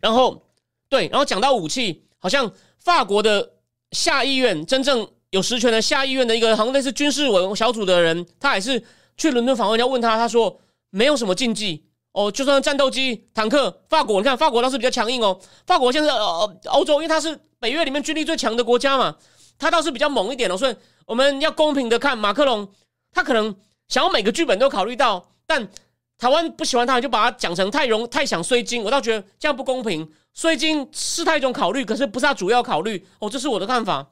[0.00, 0.46] 然后，
[0.88, 2.02] 对，然后讲到武器。
[2.18, 3.52] 好像法国的
[3.92, 8.82] 下议院真正有实权的下议院的一个好像类似军事委小组的人，他还是
[9.16, 10.58] 去伦敦访问，要问他，他说
[10.90, 11.86] 没有什么禁忌
[12.16, 15.38] 哦，就算战斗机、坦克，法国你看法国倒是比较强硬哦。
[15.66, 19.14] 法国现在呃欧洲，因为它是北约里面军力最强的国家嘛，
[19.58, 20.56] 它倒是比较猛一点哦。
[20.56, 22.66] 所以我们要公平的看马克龙，
[23.12, 23.54] 他可能
[23.88, 25.68] 想要每个剧本都考虑到，但
[26.16, 30.10] 台湾不喜欢他，就把他讲成太容太想衰金，我倒觉得这样不公平。
[30.32, 34.06] 衰金是他一种考虑，可是不是他主要考虑哦，这是我的看法。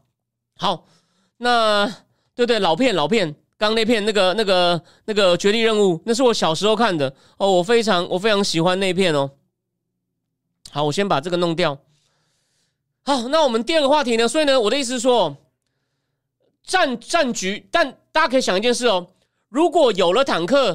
[0.57, 0.85] 好，
[1.39, 1.91] 那
[2.35, 3.35] 对对，老片老片。
[3.57, 9.31] 刚那片那个那个那个绝地任务，那是我小时候看的哦，我非常我非常喜欢那片哦。
[10.71, 11.79] 好，我先把这个弄掉。
[13.05, 14.27] 好，那我们第二个话题呢？
[14.27, 15.37] 所以呢，我的意思是说，
[16.65, 19.07] 战战局，但大家可以想一件事哦，
[19.49, 20.67] 如果有了坦克，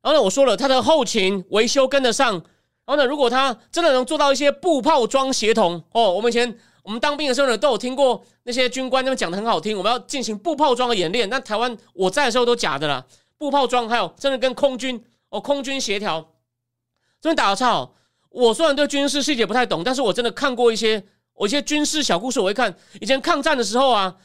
[0.00, 2.42] 然后呢，我说了，它的后勤维修跟得上，然
[2.86, 6.58] 后呢，如果它真的能做到一些步炮装协同哦，我们以前。
[6.88, 9.76] 我们当兵的时候呢，都有听过那些军官他们讲的很好听。
[9.76, 13.04] 我们要进行步炮装的演练，那台湾我在的时候都假的啦。
[13.36, 16.32] 步炮装还有真的跟空军哦，空军协调，
[17.20, 17.86] 这边打个岔。
[18.30, 22.40] 我虽然对军事细节不太懂，但是我真的看过一些我一些军事小故事。
[22.40, 24.16] 我会看以前抗战的时候啊，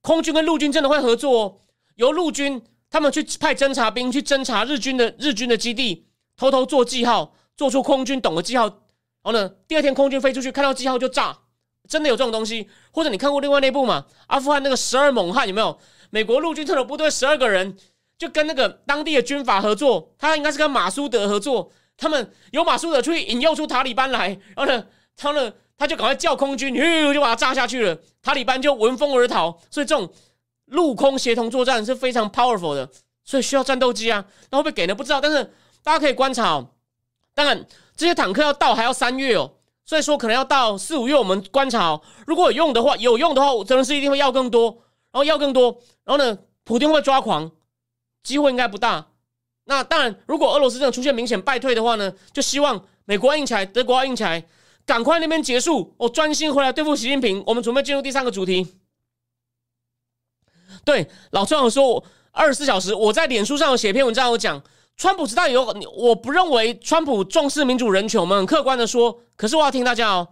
[0.00, 1.56] 空军跟陆军真的会合作，哦
[1.96, 6.06] 由陆军他们去派侦察兵去侦察日军的日军的基地，
[6.38, 11.36] 偷偷做记号，做出空军懂的记号，然后呢，第二天空军飞出去看到记号就炸。
[11.88, 14.04] 真的有这种东西，或者你看过另外那部嘛？
[14.26, 15.76] 阿富汗那个十二猛汉有没有？
[16.10, 17.76] 美国陆军特种部队十二个人
[18.16, 24.84] 就跟那个当地的军阀合作，他应该是跟马苏德合作，他们由马苏德去引诱出塔利班来，然后呢，
[25.16, 26.74] 他呢他就赶快叫空军，
[27.12, 29.58] 就把他炸下去了，塔利班就闻风而逃。
[29.70, 30.10] 所以这种
[30.66, 32.88] 陆空协同作战是非常 powerful 的，
[33.24, 34.24] 所以需要战斗机啊。
[34.50, 34.94] 那会不会给呢？
[34.94, 35.44] 不知道，但是
[35.82, 36.70] 大家可以观察哦。
[37.34, 37.66] 当然，
[37.96, 39.52] 这些坦克要到还要三月哦。
[39.88, 44.66] 所以说可能要到四五月，我们观察，哦如果有用的话，有用的话，泽连斯一定会要更多，
[45.10, 47.50] 然后要更多，然后呢，普京会抓狂？
[48.22, 49.06] 机会应该不大。
[49.64, 54.44] 那当然，如果俄罗斯真的出现明显败退的话呢，就希望美国硬起来，德国要硬起来，
[54.84, 57.42] 赶快那边结束，我专心回来对付习近平。
[57.46, 58.76] 我们准备进入第三个主题。
[60.84, 64.62] 对，老川有说，二十四小时，我在脸书上有写篇文章，有讲。
[64.98, 65.64] 川普时代有，
[65.96, 68.20] 我不认为川普重视民主人权。
[68.20, 70.28] 我们很客观的说，可是我要听大家哦。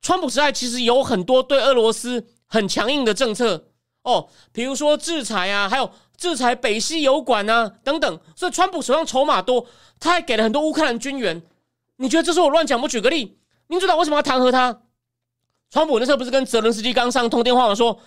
[0.00, 3.66] 川普时代其实有很多对俄罗斯很强硬的政策
[4.04, 8.20] 哦，比如说制裁啊，还有制裁北溪油管啊等等。
[8.36, 9.66] 所以川普手上筹码多，
[9.98, 11.42] 他还给了很多乌克兰军援。
[11.96, 12.80] 你觉得这是我乱讲？
[12.80, 13.36] 我举个例，
[13.66, 14.82] 民主党为什么要弹劾他？
[15.68, 17.74] 川普那时候不是跟泽伦斯基刚上通电话吗？
[17.74, 17.98] 说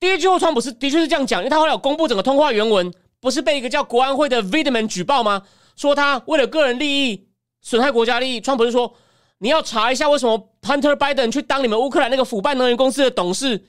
[0.00, 2.90] 第一句话，川普是的确是这样讲，因为他后来有公布整个通话原文。
[3.22, 5.44] 不是被一个叫国安会的 Vidman 举报吗？
[5.76, 7.28] 说他为了个人利益
[7.60, 8.40] 损害国家利益。
[8.40, 8.92] 川普就说
[9.38, 13.68] ：“你要查一下为什么 Hunter Biden 去当你们乌克兰那个腐败能源公司的董事。”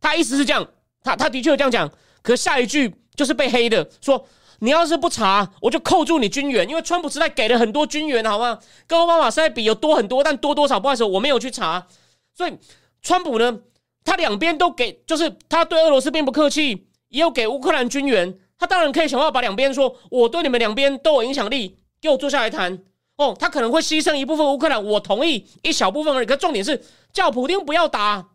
[0.00, 0.66] 他意思是这样，
[1.02, 1.90] 他他的确有这样讲。
[2.22, 4.26] 可下一句就是被黑的，说
[4.60, 8.58] ：“你要是不查，我就扣住你军援。”因为川普时代给了很多军援，好吗？
[8.86, 11.86] 跟奥巴马时代比有多很多，但多多少不好意思，我没有去查。
[12.34, 12.58] 所以
[13.02, 13.60] 川普呢，
[14.02, 18.38] 他两边都给，就是他对俄罗斯并不客气，也有给乌克兰军援。
[18.58, 22.84] 他当然可以想办法把两边说，我对你们两边都有影响力，给我坐下来谈。
[23.16, 26.26] 哦，他可能会牺牲一部分乌克兰，我同意一小部分而已。
[26.26, 26.82] 可重点是
[27.12, 28.30] 叫普京不要打，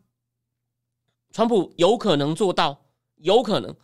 [1.33, 2.85] 川普有可能做到，
[3.17, 3.75] 有可能。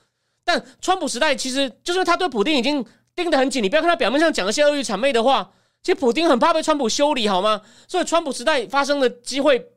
[0.46, 5.52] 但川普时代其实就是他对普京已经盯得很紧，你不要看他表面上讲一些恶语谄媚的话，
[5.84, 7.62] 其实普京很怕被川普修理，好吗？
[7.90, 9.72] 所以川普时代发生的机会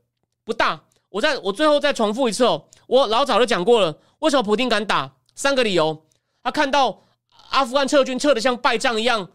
[0.44, 0.84] 不大。
[1.08, 5.16] 我再我最后再重复一次哦，我老早就讲过了，为什么普京敢打？
[5.34, 6.04] 三个理由。
[6.48, 7.02] 他看到
[7.50, 9.28] 阿富汗撤军撤的像败仗一样，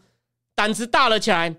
[0.56, 1.54] 胆子大了起来。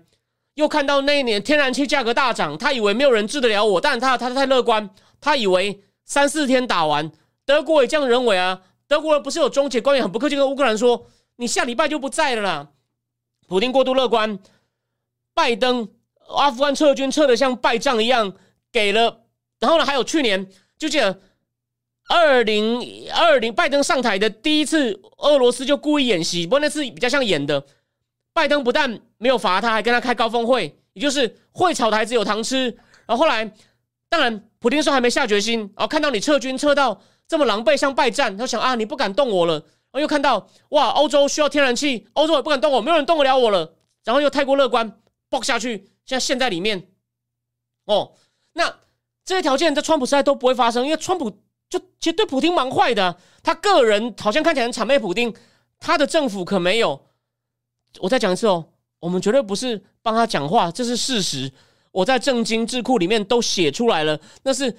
[0.52, 7.10] 又看到那一年天然气价格大涨，他以为没有人治得了我，但他他太乐观，他以为三四天打完。
[7.46, 8.60] 德国也这样认为啊。
[8.86, 12.68] 德国人不是有终结官员很不客气跟乌克兰说：“你下礼拜就不在了啦。”
[13.48, 14.38] 普京过度乐观，
[15.32, 15.88] 拜登
[16.28, 18.34] 阿富汗撤军撤的像败仗一样，
[18.70, 19.22] 给了。
[19.58, 20.46] 然后呢，还有去年
[20.76, 21.18] 就记得。
[22.08, 27.64] 二零二零，拜登上台的第一次，俄罗斯就故意演习，不过那次比较像演的。
[28.32, 32.66] 拜登不但没有罚他，还跟他开高峰会，也就是会炒台子有糖吃。
[33.06, 33.50] 然后后来，
[34.08, 39.54] 当然普京说还没下决心，然后看到你撤军撤到这么狼狈，像败战，他想啊，你不敢动我了。
[39.54, 43.74] 然后又看到哇，欧洲需要天然气，欧洲也不敢动我，没有人动得了我了。
[44.04, 45.00] 然后又太过乐观，
[45.30, 46.88] 爆下去，现在陷在里面。
[47.86, 48.12] 哦，
[48.52, 48.76] 那
[49.24, 51.38] 这些条件在川普时代都不会发生，因为川普。
[51.68, 55.34] 就其实对普京蛮坏的他个人好像看起来很谄媚普京
[55.78, 57.06] 他的政府可没有
[58.00, 61.52] 我再讲一次哦我们绝对不是帮他讲话这是事实。
[61.92, 64.76] 我在政经智库里面都写出来了那是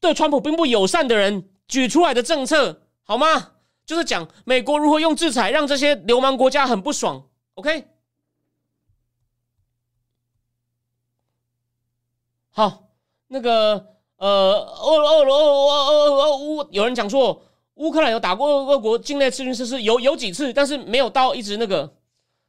[0.00, 3.52] 对川普并不友善的人举出来的政策好吗？
[3.86, 7.88] 就是讲美国如何用制裁让这些流氓国家很不爽 ok
[12.50, 12.90] 好
[13.26, 17.42] 那个呃，俄俄罗俄俄俄乌有人讲说
[17.76, 21.90] 乌克兰有打过俄国境内次军设施，有有几次，但是没有到一直那个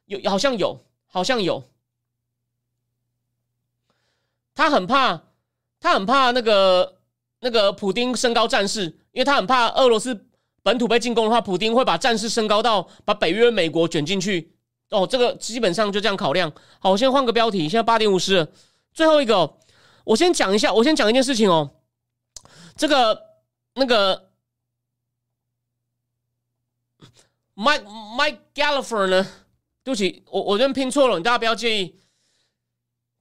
[0.04, 1.64] 有好像有好像有，
[4.54, 5.22] 他很怕
[5.80, 6.98] 他很怕那个
[7.40, 10.26] 那个普丁升高战事，因为他很怕俄罗斯
[10.62, 14.52] 本土被进攻的话，普丁会把战事升高到把北约美国卷进去。
[14.90, 16.52] 哦，这个基本上就这样考量。
[16.80, 18.46] 好，我先换个标题，现在八点五十，
[18.92, 19.54] 最后一个。
[20.04, 21.70] 我先讲一下，我先讲一件事情哦。
[22.76, 23.22] 这个
[23.74, 24.30] 那个
[27.54, 29.26] Mike Mike Gallagher 呢？
[29.84, 31.98] 对不起，我我这边拼错了，你大家不要介意。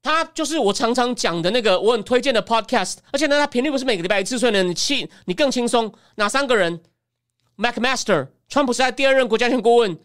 [0.03, 5.93] 他就是我常常讲的那个我很推荐的 Podcast，而且呢，他频率不是每个礼拜一次，所以呢，你轻你更轻松。
[6.15, 6.82] 哪三个人
[7.57, 9.99] ？MacMaster，川普时代第二任国家安全顾问，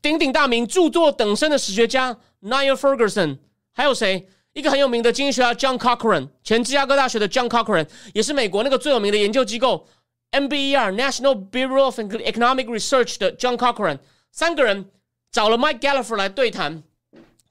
[0.00, 3.38] 鼎鼎大名、著作等身的史学家 Niall Ferguson，
[3.72, 4.28] 还有谁？
[4.54, 9.84] 一个很有名的经济学家 John Cochrane，前芝加哥大学的 John Cochrane，也是美国那个最有名的研究机构
[10.30, 13.98] NBER National Bureau of Economic Research 的 John Cochrane，
[14.30, 14.92] 三个人
[15.32, 16.84] 找了 Mike Gallagher 来对谈，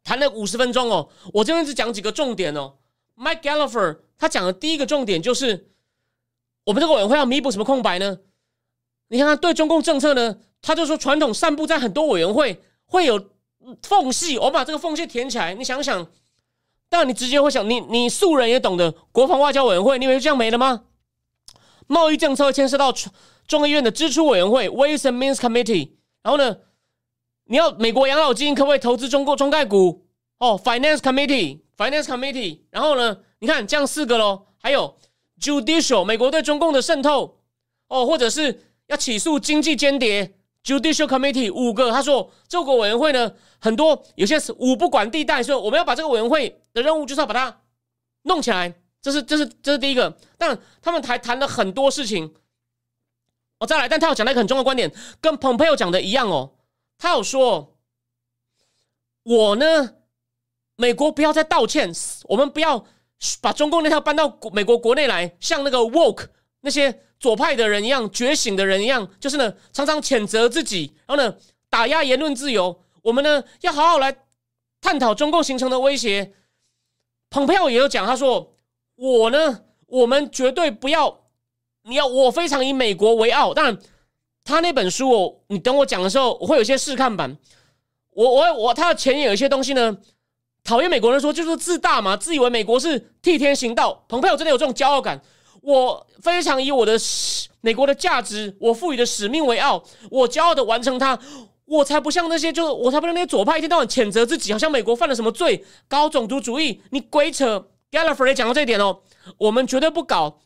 [0.01, 1.09] 谈了五十分钟哦。
[1.33, 2.75] 我这边只讲几个重点哦。
[3.17, 5.71] Mike Gallagher 他讲的第一个重点就是，
[6.63, 8.19] 我们这个委员会要弥补什么空白呢？
[9.09, 13.29] 你看看对中共政策呢，他就说传统散布在很多委员会会有
[13.81, 15.53] 缝隙，我把这个缝隙填起来。
[15.53, 16.07] 你想想。
[16.93, 20.83] 但你直接会想，你你素人也懂得国防外交委员会，你以为这样没了吗？
[21.87, 22.93] 贸易政策牵涉到
[23.47, 25.93] 众议院的支出委员会 （Ways and Means Committee）。
[26.21, 26.57] 然后呢，
[27.45, 30.05] 你要美国养老金可不可以投资中国中概股？
[30.37, 32.59] 哦，Finance Committee，Finance Committee。
[32.69, 34.95] 然后呢，你看这样四个喽，还有
[35.41, 37.39] Judicial，美国对中共的渗透
[37.87, 40.35] 哦，或者是要起诉经济间谍。
[40.63, 47.61] Judicial Committee 五个，他说这个委员会呢，很多有些是五不管地带，所以我们要把这个委员会的任务就是要把它
[48.23, 50.17] 弄起来，这是这是这是第一个。
[50.37, 52.33] 但他们还谈了很多事情。
[53.59, 54.89] 我再来，但他有讲了一个很重要的观点，
[55.19, 56.53] 跟 Pompeo 讲的一样哦。
[56.97, 57.75] 他有说，
[59.23, 59.95] 我呢，
[60.77, 61.91] 美国不要再道歉，
[62.29, 62.85] 我们不要
[63.41, 66.27] 把中共那套搬到美国国内来，像那个 Woke
[66.61, 67.01] 那些。
[67.23, 71.33] 左派的人一样，觉醒的人一样，就是呢，常常谴责自己，然后呢，
[71.69, 72.81] 打压言论自由。
[73.01, 74.13] 我们呢，要好好来
[74.81, 76.33] 探讨中共形成的威胁。
[77.29, 78.57] 蓬佩奥也有讲，他说
[78.97, 81.21] ：“我呢，我们绝对不要，
[81.83, 83.53] 你要我非常以美国为傲。
[83.53, 83.79] 当然，
[84.43, 87.37] 他那本书哦，你等我讲的时候，我会有些试看版。
[88.09, 89.97] 我我我，他的前言有一些东西呢，
[90.61, 94.03] 讨厌美国人说就是自大嘛，自以为美国是替天行道。
[94.09, 95.21] 蓬佩奥真的有这种骄傲感。”
[95.63, 96.99] 我非常以我的
[97.61, 101.17] 美国的价值，我赋予的使命为傲，我骄傲的完成它。
[101.65, 106.81] 我才不像那些，就我才不像那些左派一天到晚谴责自己，好像美国犯了什么罪，搞种族主义。
[106.91, 108.99] 你鬼扯！Gallagher 也讲到这一点哦，
[109.37, 110.41] 我们绝对不搞，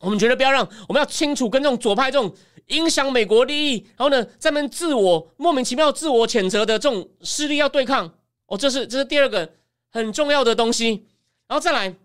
[0.00, 2.32] 我们绝对不要让，我们要清楚跟这种左派这种
[2.66, 8.12] 影响美国利益，然后呢，在们自我莫名其妙自我谴责的这种势力要对抗。
[8.46, 9.50] 哦，这是这是第二个
[9.90, 11.06] 很重要的东西。
[11.48, 11.96] 然后再来，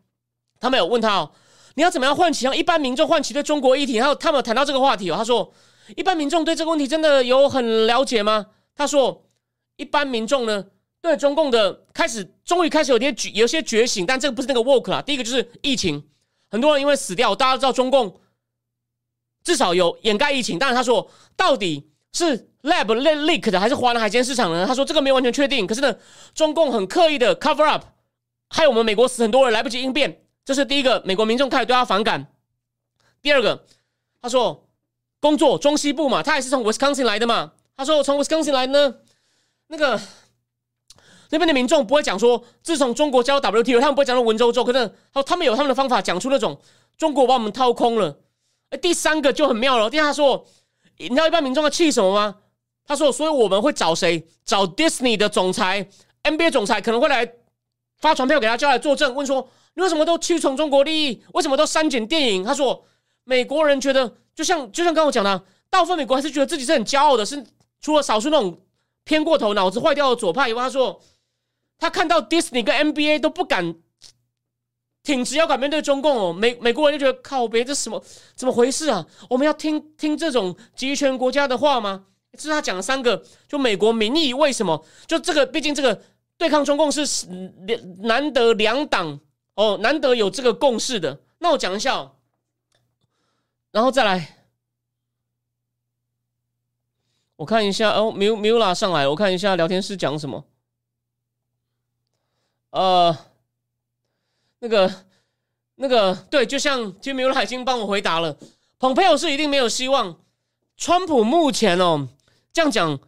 [0.62, 1.32] 他们有问他哦。
[1.76, 4.02] 你要怎么样唤起让一般民众唤起对中国议题？
[4.02, 5.16] 还有他们谈到这个话题哦。
[5.18, 5.54] 他说，
[5.96, 8.48] 一般民众对这个问题真的有很了解吗？
[8.76, 9.26] 他说，
[9.76, 10.66] 一般民众呢
[11.02, 15.02] 对中共的开始终于开始有点觉有些觉醒，但这个不是那个 work 啦。
[15.02, 16.08] 第一个就是疫情，
[16.50, 18.20] 很多人因为死掉，大家知道中共
[19.44, 20.58] 至少有掩盖疫情。
[20.58, 24.66] 但是他说，到底是 lab leak 的还是华南海鲜市场呢？
[24.66, 25.68] 他说这个没有完全确定。
[25.68, 25.94] 可是呢，
[26.34, 27.84] 中共很刻意的 cover up，
[28.50, 30.25] 害我们美国死很多人，来不及应变。
[30.46, 32.28] 这是第一个，美国民众开始对他反感。
[33.20, 33.66] 第二个，
[34.22, 34.68] 他说
[35.20, 37.54] 工作中西部嘛，他也是从 Wisconsin 来的嘛。
[37.76, 38.94] 他说我从 Wisconsin 来呢，
[39.68, 40.00] 那个
[41.32, 46.62] 那边的民众不会讲说，自从中国加入 WTO，他们不会讲到文州州，可是他他们有他们的方法讲出那种
[46.96, 48.20] 中国把我们掏空了。
[48.70, 49.90] 哎，第三个就很妙了。
[49.90, 50.46] 第二，他说
[50.98, 52.36] 你知道一般民众要气什么吗？
[52.86, 54.28] 他说，所以我们会找谁？
[54.46, 55.90] 找 Disney 的总裁
[56.22, 57.34] ，NBA 总裁可能会来
[57.98, 59.50] 发传票给他叫来作证，问说。
[59.76, 61.22] 你为什么都屈从中国利益？
[61.34, 62.44] 为什么都删减电影？
[62.44, 62.84] 他说，
[63.24, 67.44] 美国人觉得，就像就像刚我讲的，大部分美国还是觉得自己是很骄傲的，是
[67.82, 68.60] 除了少数那种
[69.04, 71.02] 偏过头、脑子坏掉的左派以外，他说，
[71.78, 73.76] 他看到 Disney 跟 NBA 都不敢
[75.04, 76.34] 挺直腰杆面对中共哦。
[76.34, 78.02] 美美国人就觉得靠，别这什么
[78.34, 79.06] 怎么回事啊？
[79.30, 82.06] 我们要听听这种集权国家的话吗？
[82.32, 84.86] 这是他讲了三个，就美国民意为什么？
[85.06, 86.02] 就这个，毕竟这个
[86.38, 87.06] 对抗中共是
[87.68, 89.20] 两难得两党。
[89.56, 92.12] 哦，难得有这个共识的，那我讲一下，
[93.72, 94.38] 然后再来，
[97.38, 100.46] 我看一下哦，Mil Mila 上来，我看一下聊天室讲什么。
[102.72, 103.18] 呃，
[104.60, 105.06] 那个
[105.76, 108.38] 那个对，就像 Tim Miller 已经帮我回答了，
[108.78, 110.20] 蓬佩奥是一定没有希望。
[110.76, 112.10] 川普目前哦，
[112.52, 113.00] 这样讲，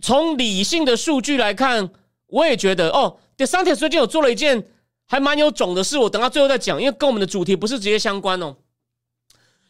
[0.00, 1.90] 从理性的数据来看，
[2.28, 4.68] 我也觉得哦，DeSantis 最近有做了一件
[5.08, 8.54] 还蛮有种的事，我等到最后再讲，因为跟我们的主题不是直接相关哦。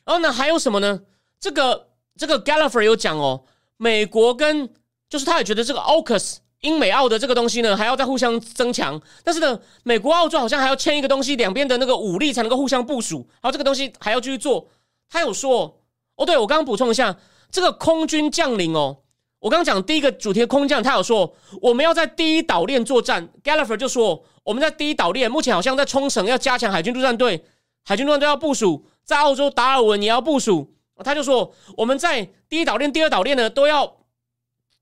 [0.05, 1.01] 然后呢，还有什么呢？
[1.41, 3.45] 这个这个 Gallagher 有讲哦，
[3.77, 4.69] 美国跟
[5.09, 9.01] 就是他也觉得这个 AUKUS 英美澳的这个东西呢，还要再互相增强。
[9.23, 13.19] 但是呢，美国澳洲好像还要签一个东西，两边的那个武力才能够互相部署。
[13.41, 14.69] 然后这个东西还要继续做。
[15.09, 15.81] 他有说
[16.17, 17.17] 哦，对我刚刚补充一下。
[17.51, 18.99] 这个空军将领哦，
[19.39, 23.27] 我刚刚讲第一个主题的空降，他有说我们要在第一岛链作战。
[23.43, 27.45] Gallagher 就说我们在第一岛链，目前好像在冲绳要加强海军陆战队，
[27.85, 30.75] 海军陆战队要部署，在澳洲达尔文也要部署。
[31.05, 33.99] 他就说我们在第一岛链、第二岛链呢，都要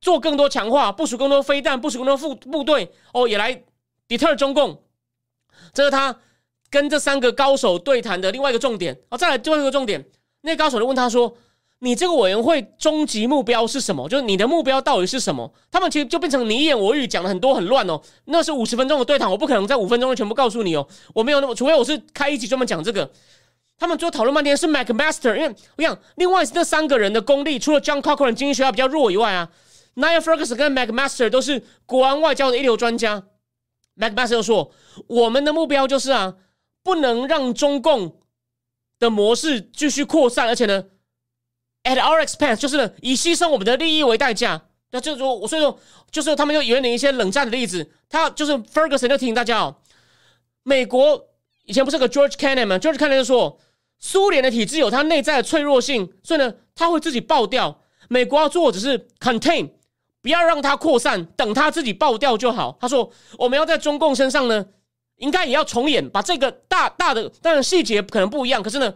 [0.01, 3.65] 做更多强化，部署更多飞弹，部署更多副部队哦，也来
[4.07, 4.85] deter 中共。
[5.75, 6.17] 这是他
[6.71, 8.97] 跟这三个高手对谈的另外一个重点。
[9.09, 10.09] 哦，再来最后一个重点，
[10.43, 11.37] 那高手就问他说。
[11.81, 14.09] 你这个委员会终极目标是什么？
[14.09, 15.53] 就是你的目标到底是什么？
[15.71, 18.01] 他们其实就变成你一言我一语，讲了很多很乱哦。
[18.25, 20.89] 那是五十分钟的对谈，我不可能在五分钟内全部告诉你哦。
[21.15, 23.11] 我没有那么，除非我是开一集专门讲这个。
[23.79, 29.51] 他们最后讨论半天是 Mac Master，因为我想另外那三个人的功力，除了 John Cochrane 经济学家比较弱以外啊
[29.97, 33.25] ，Niall Ferguson 跟 Mac Master 都是国安外交的一流专家。
[33.97, 34.73] Mac Master 又说
[35.09, 36.37] ：“我们的目标就是啊，
[36.83, 38.17] 不能让中共
[38.99, 40.85] 的模式继续扩散，而且呢。”
[41.87, 44.61] At our expense，就是呢，以牺牲我们的利益为代价。
[44.91, 45.79] 那就是说，我所以说，
[46.11, 47.89] 就是他们就引领一些冷战的例子。
[48.09, 49.77] 他就是 Ferguson 就提醒大家哦，
[50.65, 51.29] 美国
[51.65, 53.61] 以前不是个 George Kennan 吗？George Kennan 就说，
[54.01, 57.81] 苏联的体制有它内在的脆弱性，所以呢，它会自己爆掉。
[58.09, 59.71] 美国要做只是 contain，
[60.23, 62.77] 不要让它扩散，等它自己爆掉就好。
[62.81, 64.67] 他说，我们要在中共身上呢，
[65.19, 68.93] 应该也要重演，把这个大大的，当然细节可能不一样，可是呢，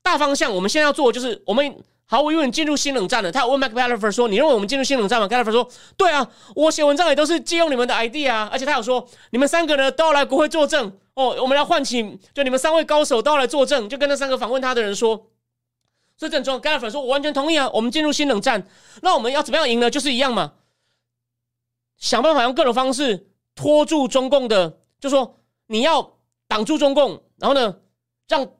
[0.00, 1.76] 大方向我们现在要做就是我们。
[2.12, 3.30] 好，我以为你进入新冷战了。
[3.30, 15.28] 他有问 Mac Gallagher 说：“你认为我们进入新冷战吗？”Gallagher 说：“对啊，我写文章也都是借用你们的 idea 啊。”而且他有说：“你们三个呢都要来国会作证哦，我们要唤起，就你们三位高手都要来作证。”就跟那三个访问他的人说。
[16.16, 18.66] 所以这种 Gallagher 说：“我完全同意啊，我们进入新冷战。
[19.02, 19.88] 那我们要怎么样赢呢？
[19.88, 20.54] 就是一样嘛，
[21.96, 25.38] 想办法用各种方式拖住中共的，就说
[25.68, 27.76] 你要挡住中共，然后呢
[28.26, 28.50] 让。”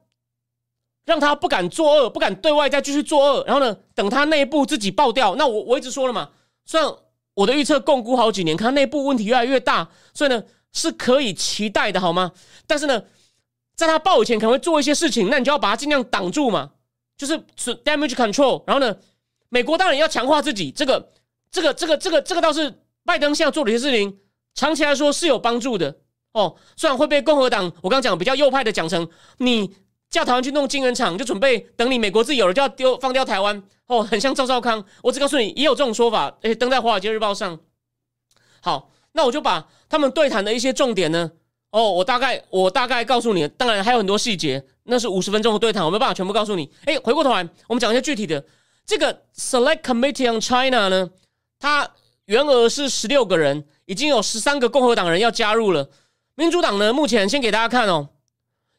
[1.03, 5.35] 让他不敢作恶，不敢对外再继续作恶，然后呢，等他内部自己爆掉。
[5.35, 6.29] 那我我一直说了嘛，
[6.65, 6.89] 虽然
[7.33, 12.31] 我的预测共估好几年，看他内部问题越来越大，所以呢是可以期待的，好吗？
[12.67, 13.03] 但是呢，
[13.75, 16.69] 在他爆以前可能会做一些事情，那你就要把他尽量挡住嘛，
[17.17, 17.37] 就是
[17.83, 18.63] damage control。
[18.67, 18.95] 然后呢，
[19.49, 21.11] 美国当然要强化自己，这个
[21.49, 22.71] 这个这个这个这个倒是
[23.03, 24.19] 拜登现在做的一些事情，
[24.53, 25.97] 长期来说是有帮助的
[26.33, 26.55] 哦。
[26.77, 29.73] 虽然会被共和党我刚讲比较右派的讲成你。
[30.11, 34.83] 叫台湾去弄晶圆厂，就准备等你美国自己有了就要丢放掉台湾哦，很像赵少康。
[35.01, 37.57] 我只告诉你，也有这种说法，而且登在《华尔街日报》上。
[38.59, 41.31] 好，那我就把他们对谈的一些重点呢，
[41.71, 43.47] 哦，我大概我大概告诉你。
[43.47, 46.69] 当然还有很多细节，那是五十分钟的对谈，我没办法全部告诉你。
[46.83, 48.43] 哎，回过头来，我们讲一些具体的。
[48.85, 51.09] 这个 Select Committee on China 呢，
[51.57, 51.89] 它
[52.25, 55.89] 原额是十六个人，已经有十三个共和党人要加入了。
[56.35, 58.09] 民主党呢，目前先给大家看哦。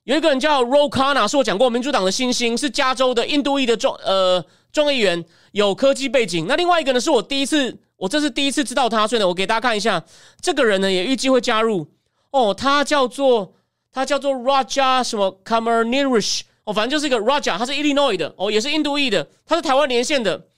[0.04, 6.46] 有一个人叫 Ro Khanna，是我讲过民主党的新星，是加州的印度裔的众呃众议员，有科技背景。
[6.48, 10.02] 那另外一个呢，是我第一次，我这是第一次知道他，所以呢，我给大家看一下，
[10.40, 11.86] 这个人呢也预计会加入。
[12.32, 13.54] 哦，他叫做
[13.92, 20.48] 他叫做 Raja 什么 Kamarnirish，哦，反正就是一个 Raja，他是 Illinois 的，哦，也是印度裔的，他是台湾连线的。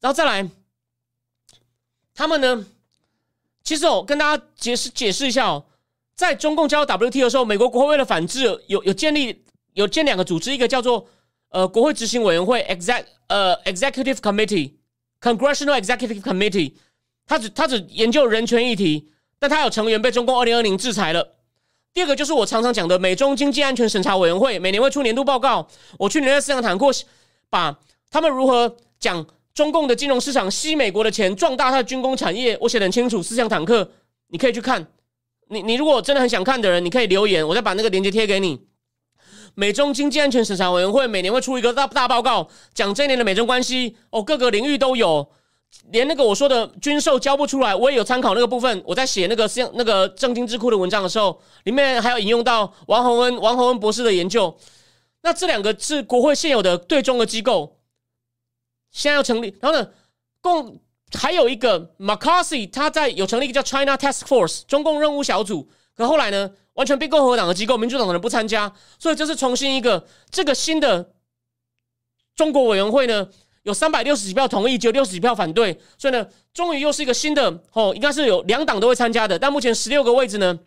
[0.00, 0.48] 然后再来，
[2.14, 2.64] 他们呢，
[3.64, 5.64] 其实我跟大家解释解释一下哦。
[6.16, 9.44] 在中共加入 WT 的时候，美国国会为了反制，有有建立
[9.74, 11.06] 有建两个组织，一个叫做
[11.50, 16.72] 呃国会执行委员会 （exec 呃 executive committee），Congressional Executive Committee，
[17.26, 21.34] 他只他只研究人权议题，但他有成员被中共二零二零制裁了。
[21.92, 25.68] 第二个就是我常常讲的美中经济安全审查委员会，每年会出年度报告。
[25.98, 26.90] 我去年在市场谈过，
[27.50, 27.78] 把
[28.10, 33.22] 他们如何讲中共的金融市场吸美国的钱，壮大它的军工产业，我写的很清楚。
[33.22, 33.90] 思想坦克，
[34.28, 34.86] 你可以去看。
[35.48, 38.66] 你你如果真的很想看的人，你可以留言，我再把那个链接贴给你。
[39.54, 45.26] 美中经济安全审查委员会每年会出一个大大报告，讲这一年的美中关系哦，各个领域都有，
[45.92, 48.82] 连那个我说的军售交不出来，我也有参考那个部分。
[48.84, 54.54] 我在写那个像那个正经智库的文章的时候，里面还有引用到王洪恩王洪恩博士的研究。
[55.22, 57.78] 那这两个是国会现有的对中的机构，
[58.90, 59.90] 现在要成立，然后呢，
[60.40, 60.80] 共。
[61.12, 71.12] 还有一个 McCarthy，他在有成立一个叫 China Task Force 中共任务小组，可后来呢，完全被共和党的机构、民主党的人不参加，所以这是重新一个这个新的
[72.34, 73.28] 中国委员会呢，
[73.62, 80.58] 有三百六十几票同意，只有六十几票反对，所以呢，终于又是一个新的哦，应该是有两党都会参加的，但目前十六个位置呢，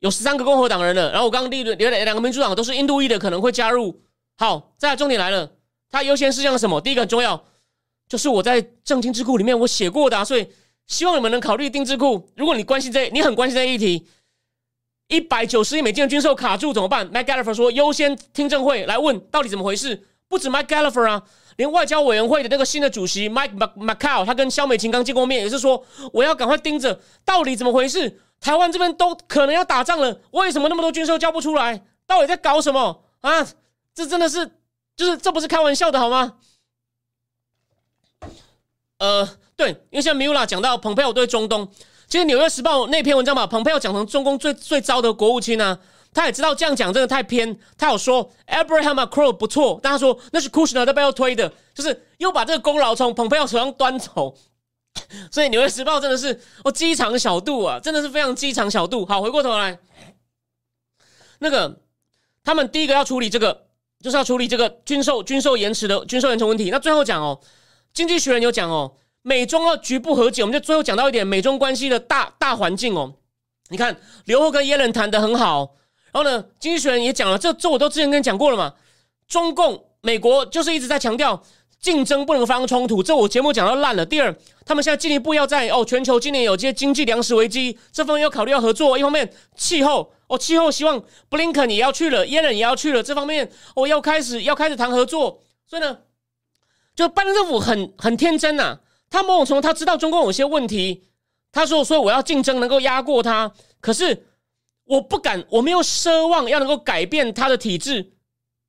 [0.00, 4.02] 有十三个共和党人了，然后我刚刚列了两两个民主党都是印度裔的，可能会加入。
[4.36, 5.50] 好，再来重点来了，
[5.90, 6.80] 它优先事项是什么？
[6.80, 7.44] 第一个很重要，
[8.08, 10.46] 就是我在正经智库里面我写过的，所以
[10.86, 12.30] 希望你们能考虑定制库。
[12.36, 14.06] 如果你关心这，你很关心这议题，
[15.08, 20.06] 一百九十亿美金的军售卡住怎么办？Mike Gallagher 说优先听证会来问到底怎么回事。
[20.28, 21.22] 不止 Mike Gallagher 啊，
[21.56, 28.20] 连外交委员会的那个新的主席 Mike Macau，他跟肖美琴刚见过面，也是说我要赶快盯着到底怎么回事。
[28.40, 31.82] 台湾这边都可能要打仗了，为什么那么多军售交不出来？
[32.06, 33.46] 到底在搞什么啊？
[33.94, 34.50] 这真的是，
[34.96, 36.34] 就是这不是开玩笑的好吗？
[38.98, 41.68] 呃，对，因为像米 l 拉讲到蓬佩奥对中东，
[42.06, 45.78] 其实《纽约时报》那篇文章把蓬佩奥讲成中共最最糟的国务卿呢，
[46.12, 54.34] 他也知道这样讲真的太偏，他有说 Abraham Macron 不错，但他说那是 Kushner 在背后推的，就是又把这个功劳从蓬佩奥手上端走，
[55.30, 59.04] 所以《纽约时报》真的是哦机场小度啊，真的是非常机场小度。
[59.04, 59.78] 好，回过头来，
[61.40, 61.80] 那个
[62.44, 63.64] 他们第一个要处理这个。
[64.02, 66.68] 就是要处理这个军售军售延迟的军售延迟问题。
[66.68, 67.40] 那最后讲哦，
[67.94, 68.92] 经济学人有讲哦，
[69.22, 70.42] 美中要局部和解。
[70.42, 73.14] 我们就最后讲到一点美中关系的大大环境哦。
[73.70, 75.74] 你看刘鹤跟耶伦谈的很好，
[76.12, 78.74] 然后呢，经济学人也讲了，这这我都之前跟你讲过了嘛。
[79.28, 81.40] 中共美国就是一直在强调
[81.80, 84.04] 竞争不能发生冲突，这我节目讲到烂了。
[84.04, 84.34] 第二，
[84.66, 90.12] 他们现在进一步要在哦全球今年有这些经济粮食危机这方面要考虑要合作，一方面气候。
[90.26, 95.38] 哦，气候希望布林肯也要去了，耶伦也要去了，这方面我要开始要开始谈合作。
[95.66, 95.98] 所以呢，
[96.94, 98.78] 就拜登政府很很天真呐，
[99.10, 101.04] 他某种程度他知道中共有些问题，
[101.52, 104.26] 他说所以我要竞争能够压过他，可是
[104.84, 108.12] 我不敢，我没有奢望要能够改变他的体制。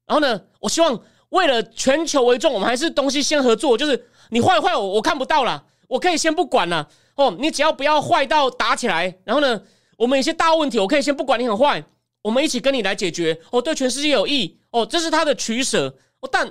[0.07, 0.99] 然后呢，我希望
[1.29, 6.89] 为了全球为重，我们还是东西先合作，就是你坏坏我我看不到了，我可以先不管了。
[7.15, 9.61] 哦，你只要不要坏到打起来，然后呢？
[9.97, 11.81] 我们有些大问题，我可以先不管你很坏，
[12.21, 13.39] 我们一起跟你来解决。
[13.49, 14.59] 哦，对全世界有益。
[14.71, 15.87] 哦，这是他的取舍。
[16.19, 16.45] 哦，但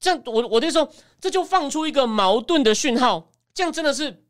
[0.00, 0.90] 这样，我我就说，
[1.20, 3.30] 这就放出一个矛盾的讯号。
[3.54, 4.24] 这样真的是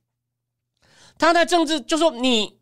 [1.16, 2.58] 他在政治，就说你，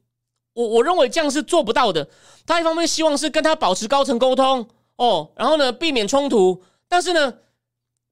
[0.53, 2.09] 我我认为这样是做不到的。
[2.47, 7.35] 他一方面希望是跟他保持高层沟通，哦，然后呢避免冲突，但是呢。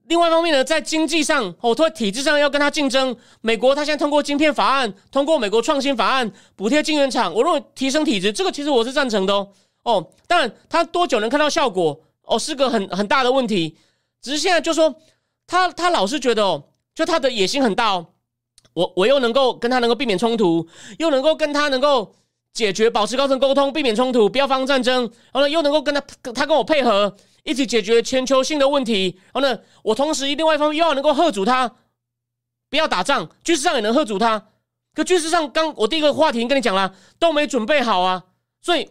[0.08, 3.16] 另外一方面呢，在经济上，哦，在体制上要跟他竞争。
[3.40, 9.48] 美国他现在通过晶片法案，通过美国创新法案补贴晶圆厂，我认为提升体质，这个其实我是赞成的哦。
[9.82, 13.76] 哦，当然他多久能看到效果，哦，是个很很大的问题。
[14.26, 14.92] 只是现在就说
[15.46, 16.64] 他他老是觉得哦，
[16.96, 18.08] 就他的野心很大哦。
[18.72, 20.66] 我我又能够跟他能够避免冲突，
[20.98, 22.12] 又能够跟他能够
[22.52, 26.00] 解决保持高层沟通，避免冲突，不要发生战争，然后呢又能够跟他
[26.32, 27.16] 他跟我配合。
[27.44, 31.76] 一起解决全球性的问题，然后呢，我同时另外一方面又要能够喝阻他，
[32.68, 34.48] 不要打仗，军事上也能喝阻他。
[34.92, 38.24] 可军事上，刚我第一个话题跟你讲了，都没准备好啊，
[38.60, 38.90] 所以，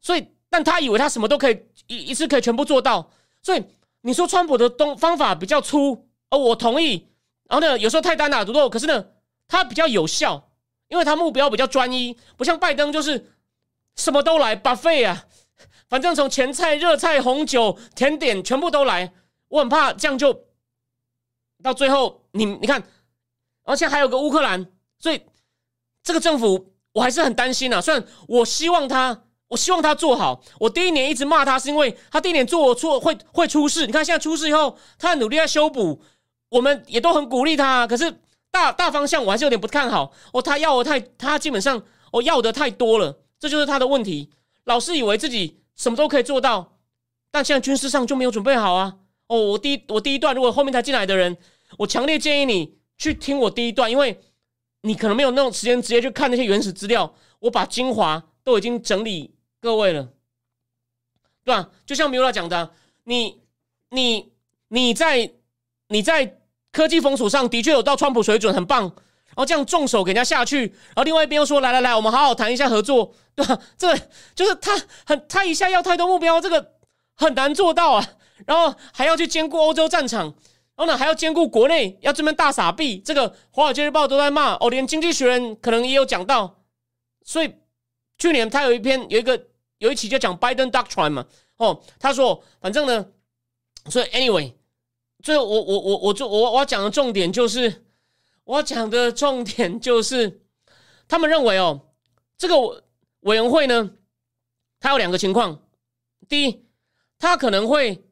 [0.00, 3.08] 所以，但他以为他什么都可以一一次可以全部做到，
[3.42, 3.62] 所以
[4.02, 7.08] 你说川普的东方法比较粗，哦，我同意。
[7.48, 9.06] 然后呢，有时候太单打独斗，可是呢，
[9.46, 10.50] 他比较有效，
[10.88, 13.34] 因为他目标比较专一，不像拜登就是
[13.96, 15.26] 什么都来把费啊。
[15.88, 19.12] 反正从前菜、热菜、红酒、甜点全部都来，
[19.48, 20.44] 我很怕这样就
[21.62, 22.82] 到最后，你你看，
[23.64, 25.22] 而且还有个乌克兰，所以
[26.02, 27.80] 这个政府我还是很担心啊。
[27.80, 30.40] 虽然我希望他，我希望他做好。
[30.60, 33.86] 我第一年一直骂他，是因为他第一年做错会会出事。
[33.86, 36.00] 你看现在出事以后，他努力在修补，
[36.50, 37.86] 我们也都很鼓励他。
[37.86, 38.20] 可是
[38.50, 40.12] 大大方向我还是有点不看好。
[40.32, 41.82] 哦，他要的太，他基本上
[42.12, 44.30] 哦要的太多了，这就是他的问题。
[44.64, 45.58] 老是以为自己。
[45.78, 46.76] 什么都可以做到，
[47.30, 48.96] 但现在军事上就没有准备好啊！
[49.28, 51.36] 哦，我第一我第一段，如果后面才进来的人，
[51.78, 54.20] 我强烈建议你去听我第一段，因为
[54.82, 60.08] 你可能没有那种时间直接去看那些原始资料，我把精华都已经整理各位了，
[61.44, 61.70] 对吧？
[61.86, 62.70] 就像米拉讲的，
[63.04, 63.40] 你
[63.90, 64.32] 你
[64.68, 65.32] 你在
[65.88, 66.38] 你在
[66.72, 68.92] 科技封锁上的确有到川普水准，很棒。
[69.28, 73.56] 然后这样重手给人家下去，然后另外一边又说来来来，我们好好谈一下合作，对吧？
[73.76, 73.96] 这
[74.34, 76.72] 就是他很他一下要太多目标，这个
[77.14, 78.04] 很难做到啊。
[78.46, 80.24] 然后还要去兼顾欧洲战场，
[80.74, 82.98] 然后呢还要兼顾国内，要这边大傻逼。
[82.98, 86.56] 这个《华尔街日报》都在骂哦，连《经济学人》可能也有讲到。
[87.22, 87.54] 所以
[88.18, 89.46] 去年他有一篇有一个
[89.78, 93.06] 有一期就讲 Biden Doctrine 嘛，哦，他说反正呢，
[93.90, 94.52] 所以 Anyway，
[95.22, 97.84] 最后我我我我就我我讲的重点就是。
[98.48, 100.40] 我讲的重点就是，
[101.06, 101.78] 他们认为哦，
[102.38, 102.82] 这个
[103.20, 103.90] 委员会呢，
[104.80, 105.60] 它有两个情况：
[106.30, 106.64] 第一，
[107.18, 108.02] 他可能会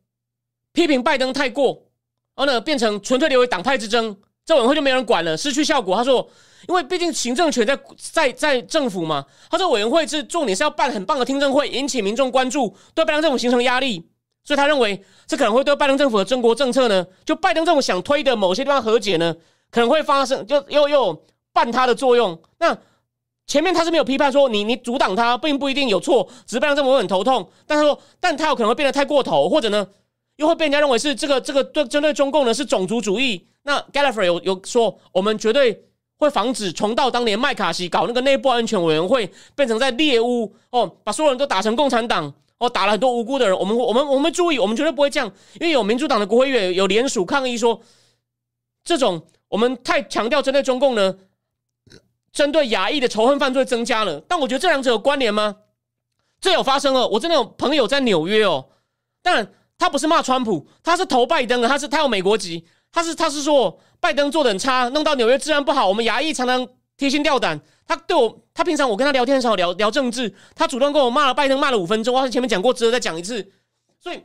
[0.72, 1.88] 批评拜登太过，
[2.34, 5.96] 然后呢变成纯粹留为党派之争，这委员会就没人管了，失去效果。
[5.96, 6.30] 他说，
[6.68, 14.08] 因为毕竟行政权在在在政府嘛，他说委员会是重点是要办很棒的听证会，引起民众关注，对拜登政府形成压力。
[14.44, 19.34] 所以他认为，这可能会对拜登政府的中国政策呢，就拜登政府想推的某些地方和解呢，
[19.72, 22.40] 可能会发生，就又又伴他的作用。
[22.58, 22.78] 那
[23.48, 27.48] 前面他是没有批判说你你阻挡他，并不一定有错，只是拜登政府会很头痛。
[27.66, 29.84] 但他说，但他有可能会变得太过头，或者呢，
[30.36, 33.48] 又会被人家认为是这个这个对针对中共呢是种族主义。
[33.64, 35.85] 那 Gallagher 有有说，我们绝对
[36.18, 42.32] 会防止重蹈当年麦卡锡搞那个内部安全委员会，变成在猎巫哦，把所有人都打成共产党。
[42.58, 47.78] 哦，打了很多无辜的人，我们我们我们注意，我们绝对不会这样，因为有民主党的国会议员有联署抗议说，
[48.82, 51.18] 这种我们太强调针对中共呢，
[52.32, 54.22] 针对亚裔的仇恨犯罪增加了。
[54.26, 55.56] 但我觉得这两者有关联吗？
[56.40, 58.66] 这有发生哦，我真的有朋友在纽约哦，
[59.22, 62.64] 但他不是骂川普，他是投拜登的，他是他有美国籍，
[62.96, 66.66] 他是他是说拜登做的很差，弄到纽约治安不好，我们亚裔常常
[66.96, 67.60] 提心吊胆。
[67.86, 72.14] 他对我，他平常我跟他聊天的时候聊聊政治，他主动跟我骂了拜登，骂了五分钟。
[72.16, 73.52] 我前面讲过，值得再讲一次。
[74.00, 74.22] 所以，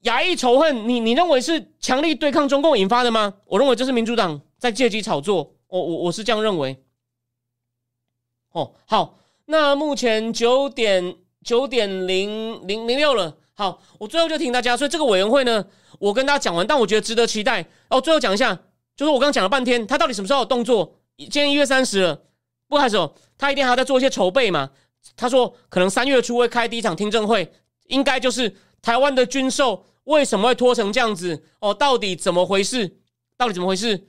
[0.00, 3.34] 亚裔仇恨，你你认为是强力对抗中共引发的吗？
[3.44, 5.54] 我认为这是民主党在借机炒作。
[5.68, 6.76] 我我我是这样认为。
[8.50, 11.14] 哦，好，那目前九点
[11.44, 13.36] 九点零零零六了。
[13.58, 15.64] 好，我最后就听大家，所以这个委员会呢，
[15.98, 17.66] 我跟大家讲完，但我觉得值得期待。
[17.88, 18.54] 哦，最后讲一下，
[18.94, 20.94] 就是我刚讲了半天，他到底什么时候有动作？
[21.16, 22.22] 今天一月三十了。
[22.68, 24.70] 不开始哦，他一定还要再做一些筹备嘛。
[25.16, 27.50] 他说可能三月初会开第一场听证会，
[27.86, 31.72] 应该就是台湾的军售为什么会拖成这样子哦？
[31.72, 32.98] 到底怎么回事？
[33.38, 34.08] 到底怎么回事？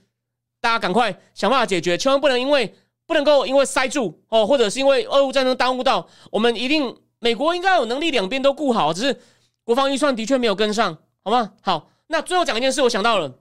[0.59, 2.75] 大家赶快想办法解决，千万不能因为
[3.05, 9.19] 不能够因为塞住哦，或者是因为俄乌战争耽误到我们一定美国应该有能力两边都顾好，只是
[9.67, 11.51] 国防预算的确没有跟上，好吗？
[11.61, 13.37] 好，那最后讲一件事，我想到了，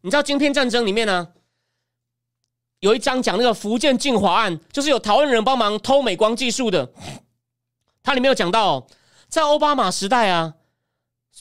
[0.00, 1.28] 你知道晶片战争里面呢？
[2.80, 6.90] 有一章讲那个福建晋华案，就是有台湾人帮忙偷美光技术的。
[8.02, 8.86] 它里面有讲到，
[9.28, 10.54] 在奥巴马时代啊，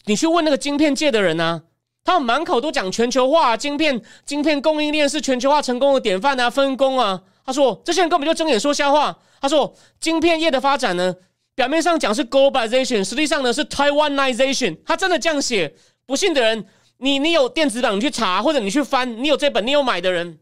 [0.07, 1.63] 你去问那个晶片界的人啊，
[2.03, 7.23] 他们满口都讲全球化，晶片晶片供应链是全球化成功的典范啊，分工啊。
[7.45, 9.17] 他说这些人根本就睁眼说瞎话。
[9.39, 11.15] 他说晶片业的发展呢，
[11.55, 14.77] 表面上讲是 globalization，实际上呢是 Taiwanization。
[14.85, 15.73] 他真的这样写，
[16.05, 16.65] 不信的人，
[16.97, 20.37] 你你有电子档，你去查，或者你去翻，你有这本，你有买的人。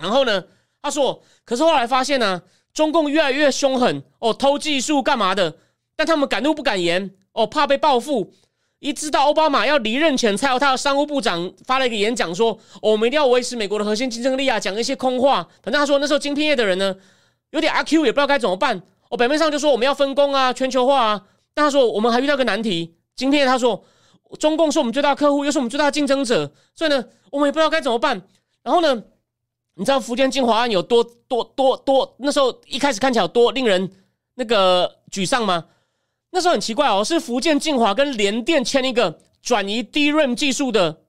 [0.00, 0.44] 然后呢？
[0.82, 2.40] 他说：“可是后来发现呢，
[2.72, 5.56] 中共越来越凶狠哦，偷技术干嘛的？
[5.96, 8.32] 但他们敢怒不敢言哦，怕被报复。
[8.78, 15.42] 一知道奥巴马要离任前，才有他的商务部长发了一个演讲，说：‘我们一定要维持美国的核心竞争力啊！’讲一些空话。
[15.60, 16.94] 反正他说那时候晶片业的人呢，
[17.50, 18.80] 有点阿 Q，也不知道该怎么办。
[19.10, 21.22] 哦，表面上就说我们要分工啊，全球化啊。
[21.54, 23.84] 但他说我们还遇到个难题，今天他说
[24.38, 28.22] 中共是我们最大客户，又是我们最大竞争者，所以呢，我们也不知道该怎么办。
[28.62, 29.02] 然后呢？”
[29.78, 32.16] 你知道福建晋华案有多多多多？
[32.18, 33.92] 那时候一开始看起来多令人
[34.36, 35.66] 那个沮丧吗？
[36.30, 41.02] 那时候很奇怪哦，是福建晋华跟联电签一个转移 DRAM 技术的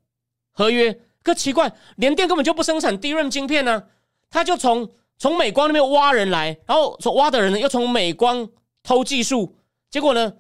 [0.52, 1.00] 合约。
[1.24, 3.84] 可奇怪，联电根本就不生产 DRAM 晶片呢，
[4.30, 8.48] 他就从从美光那边挖人来，然后从挖的人呢又从美光
[8.84, 9.56] 偷技术。
[9.90, 10.34] 结果呢，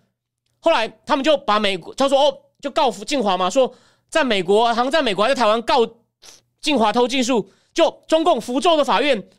[0.60, 3.74] 后来他们就把美他说哦，就告福晋华嘛，说
[4.10, 5.88] 在美国，好像在美国还在台湾告
[6.62, 7.50] 进华偷技术。
[7.74, 9.30] 就中共福州的法院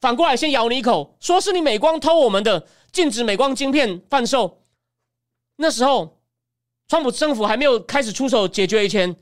[0.00, 4.64] 反过来先咬你一口，说是你美光偷我们的，禁止美光晶片贩售。
[5.54, 6.18] 那时候，
[6.88, 9.14] 川普政府还没有开始出手解决以前，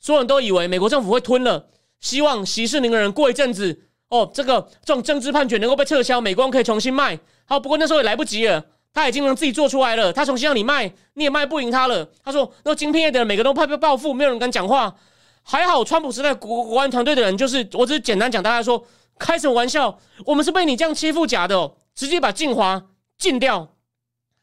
[0.00, 3.10] 所有人都以为美国政府会吞了，希望息事宁人。
[3.10, 7.18] 过一阵子，哦，这个这种政治判决能够被撤销，美光可以重新卖。
[7.46, 12.08] 好，不过那时候也来不及了，他已经能自己做出来了，他重新让你卖，你也卖不赢他了。
[12.22, 14.94] 他说，那晶片业的人每个都怕被报复，没有人敢讲话。
[15.42, 18.86] 还好，川普时代国国安团队的人，就是我只是简单讲，大家说
[19.18, 19.98] 开什么玩笑？
[20.24, 22.80] 我们是被你这样欺负假的，直接把晋华
[23.18, 23.58] 禁掉，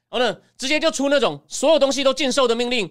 [0.10, 2.86] 然后呢，直接就出那种所有东西都禁售的命令，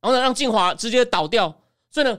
[0.00, 1.60] 然后呢，让晋华直接倒掉。
[1.90, 2.18] 所以呢，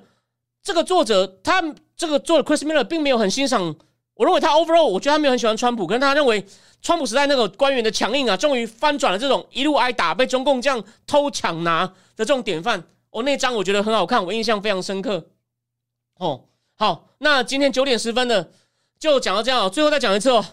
[0.63, 1.61] 这个作者他
[1.95, 3.75] 这个作者 Chris Miller 并没有很欣赏，
[4.19, 6.45] 我认为他 overall 我觉得他没有很喜欢川普，可是他认为
[6.81, 12.83] 川普时代那个官员的强硬啊，终于翻转了这种一路挨打被中共这样偷抢拿的这种典范。
[13.11, 15.29] 哦，那张我觉得很好看，我印象非常深刻。
[16.17, 16.43] 哦，
[16.75, 18.51] 好，那今天九点十分的
[18.99, 20.45] 就讲到这样，最后再讲一次哦。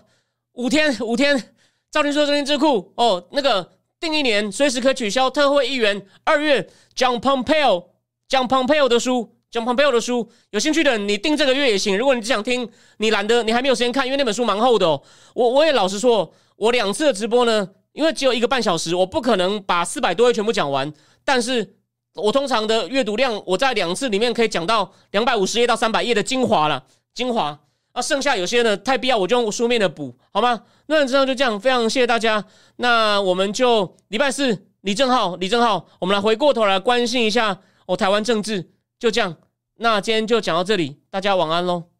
[0.53, 1.55] 五天，五天，
[1.91, 6.07] 赵林说中心智库哦，那个定一年随时可取消特惠一元。
[6.23, 7.87] 二月讲 Pompeo
[8.29, 11.97] 讲 Pompeo 的书，John Pompeo 的书，有兴趣的你订这个月也行。
[11.97, 12.69] 如果你只想听，
[12.99, 15.01] 你懒得，你还没有时间看，因为那本书蛮厚的哦。
[15.35, 20.93] 我我也老实说，我两次的直播呢，因为只有一个半小时，我不可能把四百多页全部讲完。
[21.25, 21.77] 但是
[22.15, 26.85] 我通常的阅读量，我在两次里面可以讲到两百五十页到三百页的精华了，
[27.15, 27.59] 精华。
[27.93, 30.65] 啊，剩下有些呢太必要，我就用书面的补，好吗？
[30.85, 32.45] 那这样就这样，非常谢谢大家。
[32.77, 39.35] 那我们就礼拜四，李正浩，李正浩，我们来回过头来关心一下哦，台湾政治就这样。
[39.79, 41.96] 那今天就讲到这里，大家晚安喽。